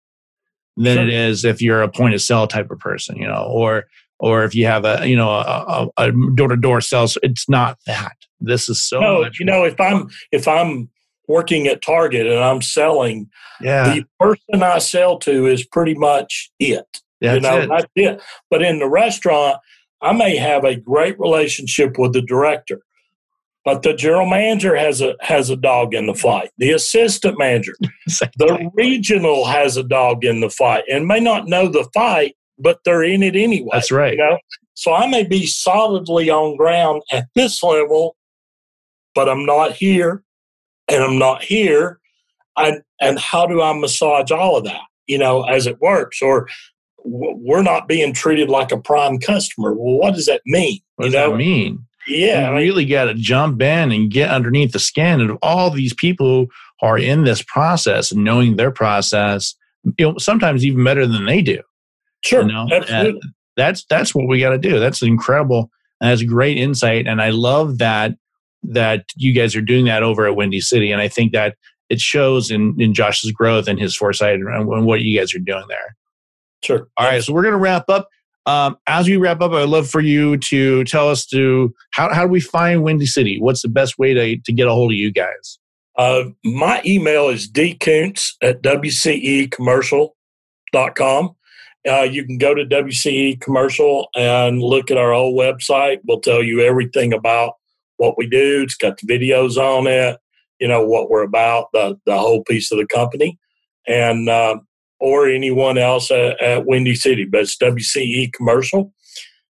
than 0.79 0.97
sure. 0.97 1.09
it 1.09 1.13
is 1.13 1.45
if 1.45 1.61
you're 1.61 1.83
a 1.83 1.91
point 1.91 2.15
of 2.15 2.23
sale 2.23 2.47
type 2.47 2.71
of 2.71 2.79
person, 2.79 3.19
you 3.19 3.27
know, 3.27 3.45
or 3.51 3.85
or 4.23 4.45
if 4.45 4.55
you 4.55 4.65
have 4.67 4.85
a 4.85 5.07
you 5.07 5.17
know 5.17 5.91
a 5.99 6.13
door 6.35 6.49
to 6.49 6.57
door 6.57 6.81
sales, 6.81 7.19
it's 7.23 7.49
not 7.49 7.77
that. 7.87 8.17
This 8.41 8.69
is 8.69 8.83
so. 8.83 9.01
No, 9.01 9.29
you 9.39 9.45
know, 9.45 9.65
if 9.65 9.79
I'm 9.79 10.09
if 10.31 10.49
I'm 10.49 10.89
working 11.29 11.67
at 11.67 11.83
Target 11.83 12.27
and 12.27 12.39
I'm 12.43 12.63
selling, 12.63 13.29
yeah. 13.61 13.95
the 13.95 14.05
person 14.19 14.63
I 14.63 14.79
sell 14.79 15.19
to 15.21 15.47
is 15.47 15.67
pretty 15.67 15.95
much 15.95 16.51
it. 16.59 17.01
That's 17.21 17.35
you 17.35 17.41
know, 17.41 17.59
it. 17.59 17.69
that's 17.69 17.93
it. 17.97 18.23
But 18.49 18.63
in 18.63 18.79
the 18.79 18.89
restaurant, 18.89 19.59
I 20.01 20.13
may 20.13 20.37
have 20.37 20.65
a 20.65 20.77
great 20.77 21.19
relationship 21.19 21.99
with 21.99 22.13
the 22.13 22.23
director, 22.23 22.81
but 23.65 23.83
the 23.83 23.95
general 23.95 24.27
manager 24.27 24.77
has 24.77 25.01
a 25.01 25.17
has 25.21 25.51
a 25.51 25.57
dog 25.57 25.95
in 25.95 26.07
the 26.07 26.15
fight. 26.15 26.51
The 26.59 26.71
assistant 26.71 27.39
manager, 27.39 27.75
the 28.37 28.71
regional 28.75 29.47
has 29.47 29.77
a 29.77 29.83
dog 29.83 30.25
in 30.25 30.41
the 30.41 30.51
fight, 30.51 30.85
and 30.89 31.09
may 31.09 31.21
not 31.21 31.49
know 31.49 31.67
the 31.67 31.89
fight, 31.93 32.37
but 32.59 32.79
they're 32.85 33.03
in 33.03 33.23
it 33.23 33.37
anyway. 33.37 33.71
That's 33.73 33.93
right. 33.93 34.13
You 34.13 34.19
know? 34.19 34.39
So 34.75 34.93
I 34.93 35.07
may 35.09 35.25
be 35.25 35.47
solidly 35.47 36.31
on 36.31 36.57
ground 36.57 37.03
at 37.13 37.29
this 37.35 37.63
level, 37.63 38.17
but 39.15 39.29
I'm 39.29 39.45
not 39.45 39.73
here, 39.73 40.23
and 40.89 41.03
I'm 41.03 41.19
not 41.19 41.43
here. 41.43 42.01
And 42.57 42.83
and 43.01 43.19
how 43.19 43.47
do 43.47 43.63
I 43.63 43.73
massage 43.79 44.31
all 44.31 44.57
of 44.57 44.65
that? 44.65 44.81
You 45.07 45.19
know, 45.19 45.45
as 45.45 45.67
it 45.67 45.81
works, 45.81 46.23
or 46.23 46.49
we're 47.05 47.63
not 47.63 47.89
being 47.89 48.13
treated 48.13 48.49
like 48.49 48.73
a 48.73 48.81
prime 48.81 49.19
customer. 49.19 49.75
Well, 49.75 49.99
what 49.99 50.15
does 50.15 50.27
that 50.27 50.43
mean? 50.47 50.81
What 50.97 51.07
does 51.07 51.15
you 51.15 51.21
know? 51.21 51.31
that 51.31 51.37
mean? 51.37 51.87
Yeah, 52.07 52.51
you 52.51 52.57
really 52.57 52.85
got 52.85 53.05
to 53.05 53.15
jump 53.15 53.63
in 53.63 53.93
and 53.93 54.11
get 54.11 54.31
underneath 54.31 54.73
the 54.73 54.79
skin 54.79 55.21
of 55.21 55.39
all 55.41 55.71
these 55.71 55.95
people 55.95 56.27
who 56.81 56.87
are 56.87 56.99
in 56.99 57.25
this 57.25 57.43
process 57.43 58.11
and 58.11 58.25
knowing 58.25 58.57
their 58.57 58.73
process. 58.73 59.55
You 59.99 60.13
know, 60.13 60.19
sometimes 60.19 60.65
even 60.65 60.83
better 60.83 61.07
than 61.07 61.27
they 61.27 61.43
do. 61.43 61.63
Sure, 62.25 62.43
you 62.43 62.49
know? 62.49 62.67
absolutely. 62.71 63.11
And 63.11 63.23
that's 63.57 63.85
that's 63.89 64.15
what 64.15 64.29
we 64.29 64.41
got 64.41 64.51
to 64.51 64.59
do. 64.59 64.79
That's 64.79 65.03
incredible. 65.03 65.71
And 66.01 66.11
that's 66.11 66.23
great 66.23 66.59
insight. 66.59 67.07
And 67.07 67.21
I 67.21 67.31
love 67.31 67.79
that 67.79 68.13
that 68.65 69.07
you 69.17 69.33
guys 69.33 69.57
are 69.57 69.63
doing 69.63 69.87
that 69.87 70.03
over 70.03 70.27
at 70.27 70.37
Windy 70.37 70.61
City. 70.61 70.93
And 70.93 71.01
I 71.01 71.09
think 71.09 71.33
that 71.33 71.57
it 71.89 72.01
shows 72.01 72.51
in 72.51 72.81
in 72.81 72.95
Josh's 72.95 73.33
growth 73.33 73.69
and 73.69 73.79
his 73.79 73.97
foresight 73.97 74.41
and 74.41 74.87
what 74.87 75.03
you 75.03 75.19
guys 75.19 75.35
are 75.35 75.39
doing 75.39 75.65
there. 75.69 75.97
Sure. 76.63 76.89
All 76.97 77.07
right, 77.07 77.23
so 77.23 77.33
we're 77.33 77.43
going 77.43 77.53
to 77.53 77.59
wrap 77.59 77.89
up. 77.89 78.09
Um, 78.47 78.77
as 78.87 79.09
we 79.09 79.17
wrap 79.17 79.41
up, 79.41 79.53
I'd 79.53 79.69
love 79.69 79.89
for 79.89 80.01
you 80.01 80.37
to 80.37 80.83
tell 80.85 81.09
us 81.09 81.27
to 81.27 81.73
how, 81.93 82.13
how 82.13 82.23
do 82.23 82.29
we 82.29 82.41
find 82.41 82.83
Windy 82.83 83.07
City? 83.07 83.39
What's 83.41 83.63
the 83.63 83.69
best 83.69 83.99
way 83.99 84.15
to, 84.15 84.37
to 84.39 84.53
get 84.53 84.67
a 84.67 84.73
hold 84.73 84.91
of 84.93 84.97
you 84.97 85.13
guys? 85.13 85.59
Uh, 85.97 86.25
my 86.45 86.83
email 86.85 87.29
is 87.29 87.49
dkuntz 87.51 88.33
at 88.43 88.63
wcecommercial.com. 88.63 91.31
Uh, 91.89 92.03
you 92.03 92.25
can 92.25 92.39
go 92.39 92.55
to 92.55 92.65
WCE 92.65 93.41
Commercial 93.41 94.09
and 94.15 94.61
look 94.61 94.91
at 94.91 94.99
our 94.99 95.13
old 95.13 95.39
website. 95.39 95.99
We'll 96.07 96.21
tell 96.21 96.43
you 96.43 96.61
everything 96.61 97.13
about 97.13 97.55
what 97.97 98.17
we 98.17 98.29
do. 98.29 98.63
It's 98.63 98.77
got 98.77 98.99
the 98.99 99.07
videos 99.07 99.57
on 99.57 99.87
it, 99.87 100.19
you 100.61 100.69
know, 100.69 100.85
what 100.85 101.11
we're 101.11 101.25
about, 101.25 101.67
the, 101.73 101.99
the 102.07 102.17
whole 102.17 102.45
piece 102.45 102.71
of 102.71 102.79
the 102.79 102.87
company. 102.87 103.39
And 103.87 104.29
uh, 104.29 104.59
or 105.01 105.29
anyone 105.29 105.77
else 105.77 106.13
at, 106.13 106.41
at 106.41 106.65
Windy 106.65 106.95
City, 106.95 107.25
but 107.25 107.41
it's 107.41 107.57
WCE 107.57 108.33
Commercial. 108.33 108.93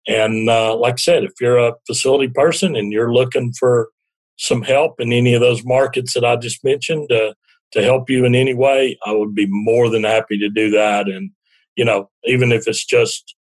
And 0.07 0.49
uh, 0.49 0.75
like 0.75 0.93
I 0.93 0.97
said, 0.97 1.23
if 1.23 1.33
you're 1.39 1.59
a 1.59 1.75
facility 1.85 2.29
person 2.33 2.75
and 2.75 2.91
you're 2.91 3.13
looking 3.13 3.53
for 3.53 3.89
some 4.37 4.63
help 4.63 4.99
in 4.99 5.13
any 5.13 5.35
of 5.35 5.41
those 5.41 5.63
markets 5.63 6.15
that 6.15 6.25
I 6.25 6.35
just 6.35 6.63
mentioned 6.63 7.11
uh, 7.11 7.35
to 7.73 7.83
help 7.83 8.09
you 8.09 8.25
in 8.25 8.33
any 8.33 8.55
way, 8.55 8.97
I 9.05 9.11
would 9.11 9.35
be 9.35 9.45
more 9.47 9.87
than 9.89 10.03
happy 10.03 10.39
to 10.39 10.49
do 10.49 10.71
that. 10.71 11.07
And, 11.07 11.29
you 11.75 11.85
know, 11.85 12.09
even 12.25 12.51
if 12.51 12.67
it's 12.67 12.85
just, 12.85 13.35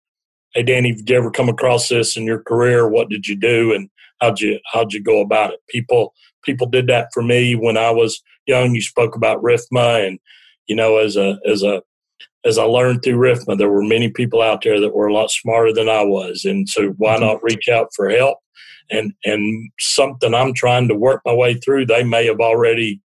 hey, 0.54 0.64
Danny, 0.64 0.94
did 0.94 1.10
you 1.10 1.18
ever 1.18 1.32
come 1.32 1.50
across 1.50 1.90
this 1.90 2.18
in 2.18 2.24
your 2.24 2.42
career? 2.42 2.88
What 2.88 3.10
did 3.10 3.28
you 3.28 3.36
do? 3.36 3.74
And 3.74 3.90
how'd 4.22 4.40
you, 4.40 4.60
how'd 4.72 4.94
you 4.94 5.02
go 5.02 5.22
about 5.22 5.54
it? 5.54 5.60
People, 5.70 6.14
people 6.44 6.68
did 6.68 6.88
that 6.88 7.10
for 7.14 7.24
me 7.24 7.56
when 7.56 7.78
I 7.78 7.92
was 7.92 8.22
young. 8.46 8.76
You 8.76 8.82
spoke 8.82 9.16
about 9.16 9.42
RFMA 9.42 10.08
and, 10.08 10.20
you 10.68 10.76
know, 10.76 10.98
as 10.98 11.16
a, 11.16 11.38
as 11.48 11.64
a 11.64 11.82
as 12.46 12.58
I 12.58 12.64
learned 12.64 13.04
through 13.04 13.18
RFMA, 13.18 13.58
there 13.58 13.70
were 13.70 13.84
many 13.84 14.10
people 14.10 14.42
out 14.42 14.64
there 14.64 14.80
that 14.80 14.94
were 14.94 15.08
a 15.08 15.14
lot 15.14 15.32
smarter 15.32 15.74
than 15.74 15.88
I 15.88 16.04
was. 16.04 16.44
And 16.46 16.68
so 16.68 16.90
why 16.98 17.14
mm-hmm. 17.14 17.24
not 17.24 17.44
reach 17.44 17.70
out 17.70 17.88
for 17.96 18.10
help? 18.10 18.38
And 18.92 19.14
and 19.24 19.72
something 19.80 20.34
I'm 20.34 20.54
trying 20.54 20.90
to 20.90 20.96
work 20.96 21.22
my 21.26 21.34
way 21.34 21.54
through, 21.54 21.86
they 21.86 22.04
may 22.04 22.26
have 22.26 22.42
already 22.42 23.02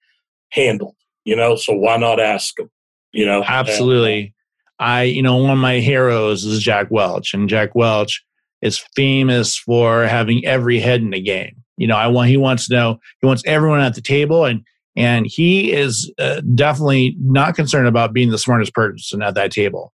handled, 0.51 0.95
you 1.25 1.37
know, 1.37 1.55
so 1.57 1.75
why 1.75 1.99
not 1.99 2.19
ask 2.19 2.57
them? 2.57 2.71
You 3.13 3.27
know? 3.27 3.43
Absolutely. 3.45 4.35
I, 4.79 5.05
you 5.05 5.23
know, 5.23 5.37
one 5.37 5.51
of 5.51 5.59
my 5.59 5.81
heroes 5.81 6.45
is 6.45 6.63
Jack 6.63 6.89
Welch, 6.91 7.33
and 7.33 7.49
Jack 7.49 7.75
Welch 7.75 8.23
is 8.63 8.79
famous 8.95 9.57
for 9.57 10.05
having 10.05 10.45
every 10.45 10.81
head 10.81 11.01
in 11.01 11.11
the 11.11 11.21
game. 11.21 11.57
You 11.77 11.87
know, 11.87 11.97
I 11.97 12.07
want 12.09 12.29
he 12.29 12.37
wants 12.37 12.69
to 12.69 12.75
know 12.75 12.99
he 13.21 13.27
wants 13.27 13.43
everyone 13.47 13.81
at 13.81 13.95
the 13.95 14.01
table 14.01 14.45
and 14.45 14.63
and 14.97 15.27
he 15.29 15.73
is 15.73 16.11
uh, 16.19 16.41
definitely 16.55 17.15
not 17.21 17.55
concerned 17.55 17.87
about 17.87 18.15
being 18.15 18.31
the 18.31 18.39
smartest 18.39 18.73
person 18.73 19.23
at 19.23 19.35
that 19.35 19.53
table. 19.53 19.93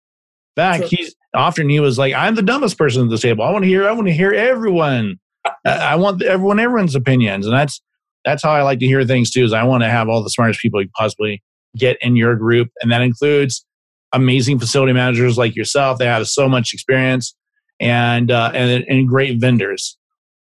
In 0.56 0.62
fact, 0.62 0.84
he's 0.84 1.14
often 1.34 1.70
he 1.70 1.80
was 1.80 1.98
like, 1.98 2.12
"I'm 2.12 2.34
the 2.34 2.42
dumbest 2.42 2.76
person 2.76 3.04
at 3.04 3.10
the 3.10 3.18
table. 3.18 3.44
I 3.44 3.50
want 3.50 3.64
to 3.64 3.68
hear. 3.68 3.88
I 3.88 3.92
want 3.92 4.08
to 4.08 4.12
hear 4.12 4.32
everyone. 4.32 5.18
I 5.64 5.96
want 5.96 6.22
everyone, 6.22 6.60
everyone's 6.60 6.94
opinions." 6.94 7.46
And 7.46 7.54
that's 7.54 7.80
that's 8.24 8.42
how 8.42 8.50
I 8.50 8.62
like 8.62 8.78
to 8.80 8.86
hear 8.86 9.04
things 9.06 9.30
too. 9.30 9.44
Is 9.44 9.54
I 9.54 9.62
want 9.62 9.82
to 9.84 9.88
have 9.88 10.08
all 10.08 10.22
the 10.22 10.30
smartest 10.30 10.60
people 10.60 10.82
you 10.82 10.88
possibly 10.94 11.42
get 11.78 11.96
in 12.02 12.16
your 12.16 12.36
group, 12.36 12.68
and 12.82 12.92
that 12.92 13.00
includes 13.00 13.64
amazing 14.12 14.58
facility 14.58 14.92
managers 14.92 15.38
like 15.38 15.54
yourself. 15.54 15.98
They 15.98 16.06
have 16.06 16.26
so 16.28 16.48
much 16.48 16.72
experience 16.72 17.34
and 17.80 18.30
uh, 18.30 18.50
and 18.54 18.84
and 18.88 19.08
great 19.08 19.40
vendors. 19.40 19.96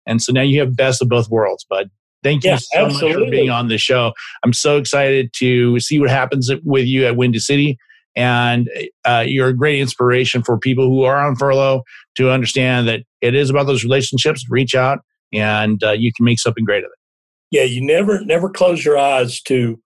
And 0.06 0.22
so 0.22 0.32
now 0.32 0.42
you 0.42 0.60
have 0.60 0.76
best 0.76 1.02
of 1.02 1.10
both 1.10 1.30
worlds, 1.30 1.66
bud. 1.70 1.90
Thank 2.24 2.44
you 2.44 2.52
yeah, 2.52 2.58
so 2.58 2.86
absolutely. 2.86 3.14
much 3.14 3.26
for 3.28 3.32
being 3.32 3.50
on 3.50 3.68
the 3.70 3.78
show. 3.78 4.14
I'm 4.44 4.54
so 4.54 4.78
excited 4.78 5.32
to 5.38 5.80
see 5.80 6.00
what 6.00 6.10
happens 6.10 6.52
with 6.66 6.86
you 6.86 7.06
at 7.06 7.16
Windy 7.16 7.40
City. 7.40 7.78
And 8.16 8.70
uh, 9.06 9.24
you're 9.26 9.50
a 9.50 9.56
great 9.56 9.80
inspiration 9.80 10.44
for 10.44 10.58
people 10.58 10.90
who 10.90 11.04
are 11.04 11.16
on 11.16 11.36
furlough 11.36 11.84
to 12.16 12.30
understand 12.30 12.88
that 12.90 13.04
it 13.22 13.36
is 13.36 13.50
about 13.50 13.68
those 13.68 13.84
relationships. 13.84 14.46
Reach 14.50 14.76
out 14.76 15.00
and 15.32 15.82
uh, 15.84 15.92
you 15.92 16.12
can 16.12 16.26
make 16.26 16.40
something 16.40 16.66
great 16.66 16.84
of 16.84 16.90
it. 16.92 17.00
Yeah, 17.52 17.64
you 17.64 17.82
never 17.82 18.24
never 18.26 18.50
close 18.50 18.84
your 18.84 18.98
eyes 18.98 19.42
to 19.44 19.80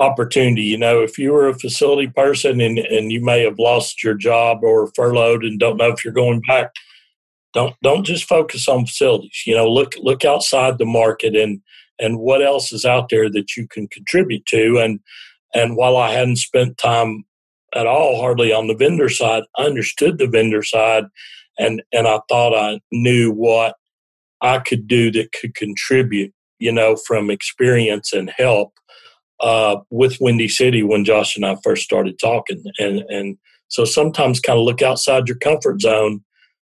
opportunity. 0.00 0.62
You 0.62 0.78
know, 0.78 1.02
if 1.02 1.18
you 1.18 1.32
were 1.32 1.48
a 1.48 1.58
facility 1.58 2.08
person 2.08 2.60
and, 2.60 2.78
and 2.78 3.12
you 3.12 3.22
may 3.22 3.44
have 3.44 3.58
lost 3.58 4.02
your 4.02 4.14
job 4.14 4.58
or 4.62 4.90
furloughed 4.96 5.44
and 5.44 5.60
don't 5.60 5.76
know 5.76 5.90
if 5.90 6.04
you're 6.04 6.14
going 6.14 6.42
back, 6.48 6.70
don't 7.52 7.74
don't 7.82 8.04
just 8.04 8.24
focus 8.24 8.68
on 8.68 8.86
facilities. 8.86 9.42
You 9.46 9.54
know, 9.54 9.70
look 9.70 9.94
look 9.98 10.24
outside 10.24 10.78
the 10.78 10.86
market 10.86 11.36
and 11.36 11.60
and 11.98 12.18
what 12.18 12.42
else 12.42 12.72
is 12.72 12.84
out 12.84 13.10
there 13.10 13.30
that 13.30 13.56
you 13.56 13.68
can 13.68 13.88
contribute 13.88 14.46
to. 14.46 14.78
And 14.78 15.00
and 15.54 15.76
while 15.76 15.96
I 15.96 16.12
hadn't 16.12 16.36
spent 16.36 16.78
time 16.78 17.24
at 17.74 17.86
all 17.86 18.20
hardly 18.20 18.52
on 18.52 18.66
the 18.66 18.74
vendor 18.74 19.08
side, 19.08 19.44
understood 19.58 20.18
the 20.18 20.26
vendor 20.26 20.62
side 20.62 21.04
and 21.58 21.82
and 21.92 22.08
I 22.08 22.20
thought 22.28 22.54
I 22.54 22.80
knew 22.90 23.30
what 23.30 23.76
I 24.40 24.58
could 24.58 24.88
do 24.88 25.10
that 25.12 25.32
could 25.38 25.54
contribute, 25.54 26.32
you 26.58 26.72
know, 26.72 26.96
from 26.96 27.30
experience 27.30 28.12
and 28.12 28.30
help 28.30 28.72
uh, 29.40 29.76
with 29.90 30.18
Windy 30.20 30.48
City 30.48 30.82
when 30.82 31.04
Josh 31.04 31.36
and 31.36 31.44
I 31.44 31.56
first 31.62 31.82
started 31.82 32.18
talking. 32.18 32.62
And 32.78 33.00
and 33.08 33.38
so 33.68 33.84
sometimes 33.84 34.40
kind 34.40 34.58
of 34.58 34.64
look 34.64 34.82
outside 34.82 35.28
your 35.28 35.38
comfort 35.38 35.80
zone 35.80 36.24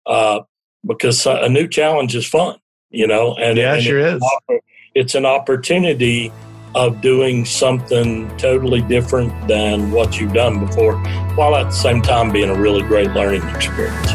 uh, 0.06 0.42
because 0.86 1.26
a 1.26 1.50
new 1.50 1.68
challenge 1.68 2.16
is 2.16 2.28
fun, 2.28 2.58
you 2.90 3.08
know. 3.08 3.36
And 3.36 3.58
yeah, 3.58 3.76
and 3.76 3.84
sure 3.84 4.00
is 4.00 4.22
it's 4.96 5.16
an 5.16 5.26
opportunity 5.26 6.32
of 6.76 7.02
doing 7.02 7.46
something 7.46 8.36
totally 8.38 8.82
different 8.82 9.48
than 9.48 9.92
what 9.92 10.20
you've 10.20 10.34
done 10.34 10.66
before, 10.66 10.98
while 11.36 11.56
at 11.56 11.66
the 11.66 11.72
same 11.72 12.02
time 12.02 12.32
being 12.32 12.50
a 12.50 12.60
really 12.60 12.82
great 12.82 13.12
learning 13.12 13.44
experience. 13.50 14.12